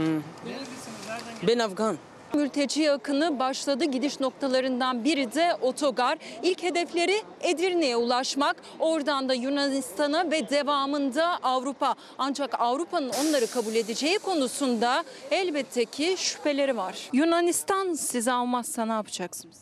[1.47, 1.99] Ben Afgan.
[2.35, 3.85] Mülteci akını başladı.
[3.85, 6.18] Gidiş noktalarından biri de otogar.
[6.43, 8.57] İlk hedefleri Edirne'ye ulaşmak.
[8.78, 11.95] Oradan da Yunanistan'a ve devamında Avrupa.
[12.18, 17.09] Ancak Avrupa'nın onları kabul edeceği konusunda elbette ki şüpheleri var.
[17.12, 19.57] Yunanistan sizi almazsa ne yapacaksınız?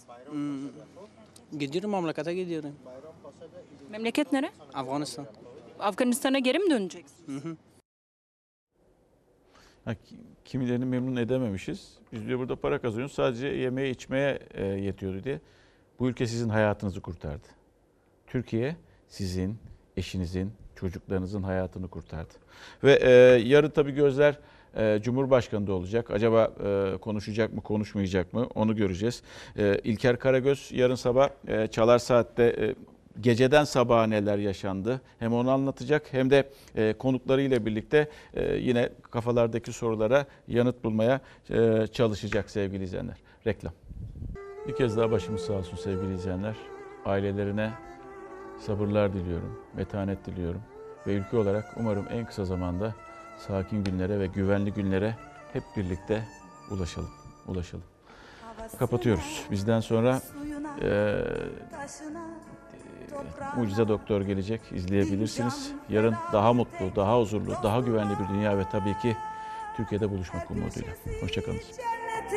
[1.58, 2.76] Gidiyorum memlekete gidiyorum.
[3.90, 4.50] Memleket nere?
[4.74, 5.26] Afganistan.
[5.80, 7.16] Afganistan'a geri mi döneceksin?
[7.26, 7.56] Ha, ki-
[10.44, 11.98] kimilerini memnun edememişiz.
[12.12, 15.40] Biz diyor burada para kazanıyoruz sadece yemeğe içmeye e, yetiyordu diye.
[15.98, 17.48] Bu ülke sizin hayatınızı kurtardı.
[18.26, 18.76] Türkiye
[19.08, 19.58] sizin,
[19.96, 22.34] eşinizin, çocuklarınızın hayatını kurtardı.
[22.84, 23.10] Ve e,
[23.48, 24.38] yarın tabii gözler
[24.76, 26.10] e, Cumhurbaşkanı'nda olacak.
[26.10, 29.22] Acaba e, konuşacak mı, konuşmayacak mı onu göreceğiz.
[29.58, 32.74] E, İlker Karagöz yarın sabah e, Çalar Saat'te e,
[33.20, 39.72] geceden sabaha neler yaşandı hem onu anlatacak hem de e, konuklarıyla birlikte e, yine kafalardaki
[39.72, 43.16] sorulara yanıt bulmaya e, çalışacak sevgili izleyenler.
[43.46, 43.72] Reklam.
[44.68, 46.56] Bir kez daha başımız sağ olsun sevgili izleyenler.
[47.04, 47.72] Ailelerine
[48.60, 50.60] sabırlar diliyorum, metanet diliyorum
[51.06, 52.94] ve ülke olarak umarım en kısa zamanda
[53.38, 55.16] sakin günlere ve güvenli günlere
[55.52, 56.24] hep birlikte
[56.70, 57.10] ulaşalım.
[57.46, 57.84] Ulaşalım.
[58.78, 59.44] Kapatıyoruz.
[59.50, 60.20] Bizden sonra
[60.82, 61.18] e,
[63.56, 65.72] Mucize Doktor gelecek, izleyebilirsiniz.
[65.88, 69.16] Yarın daha mutlu, daha huzurlu, daha güvenli bir dünya ve tabii ki
[69.76, 70.92] Türkiye'de buluşmak umuduyla.
[71.20, 71.60] Hoşçakalın.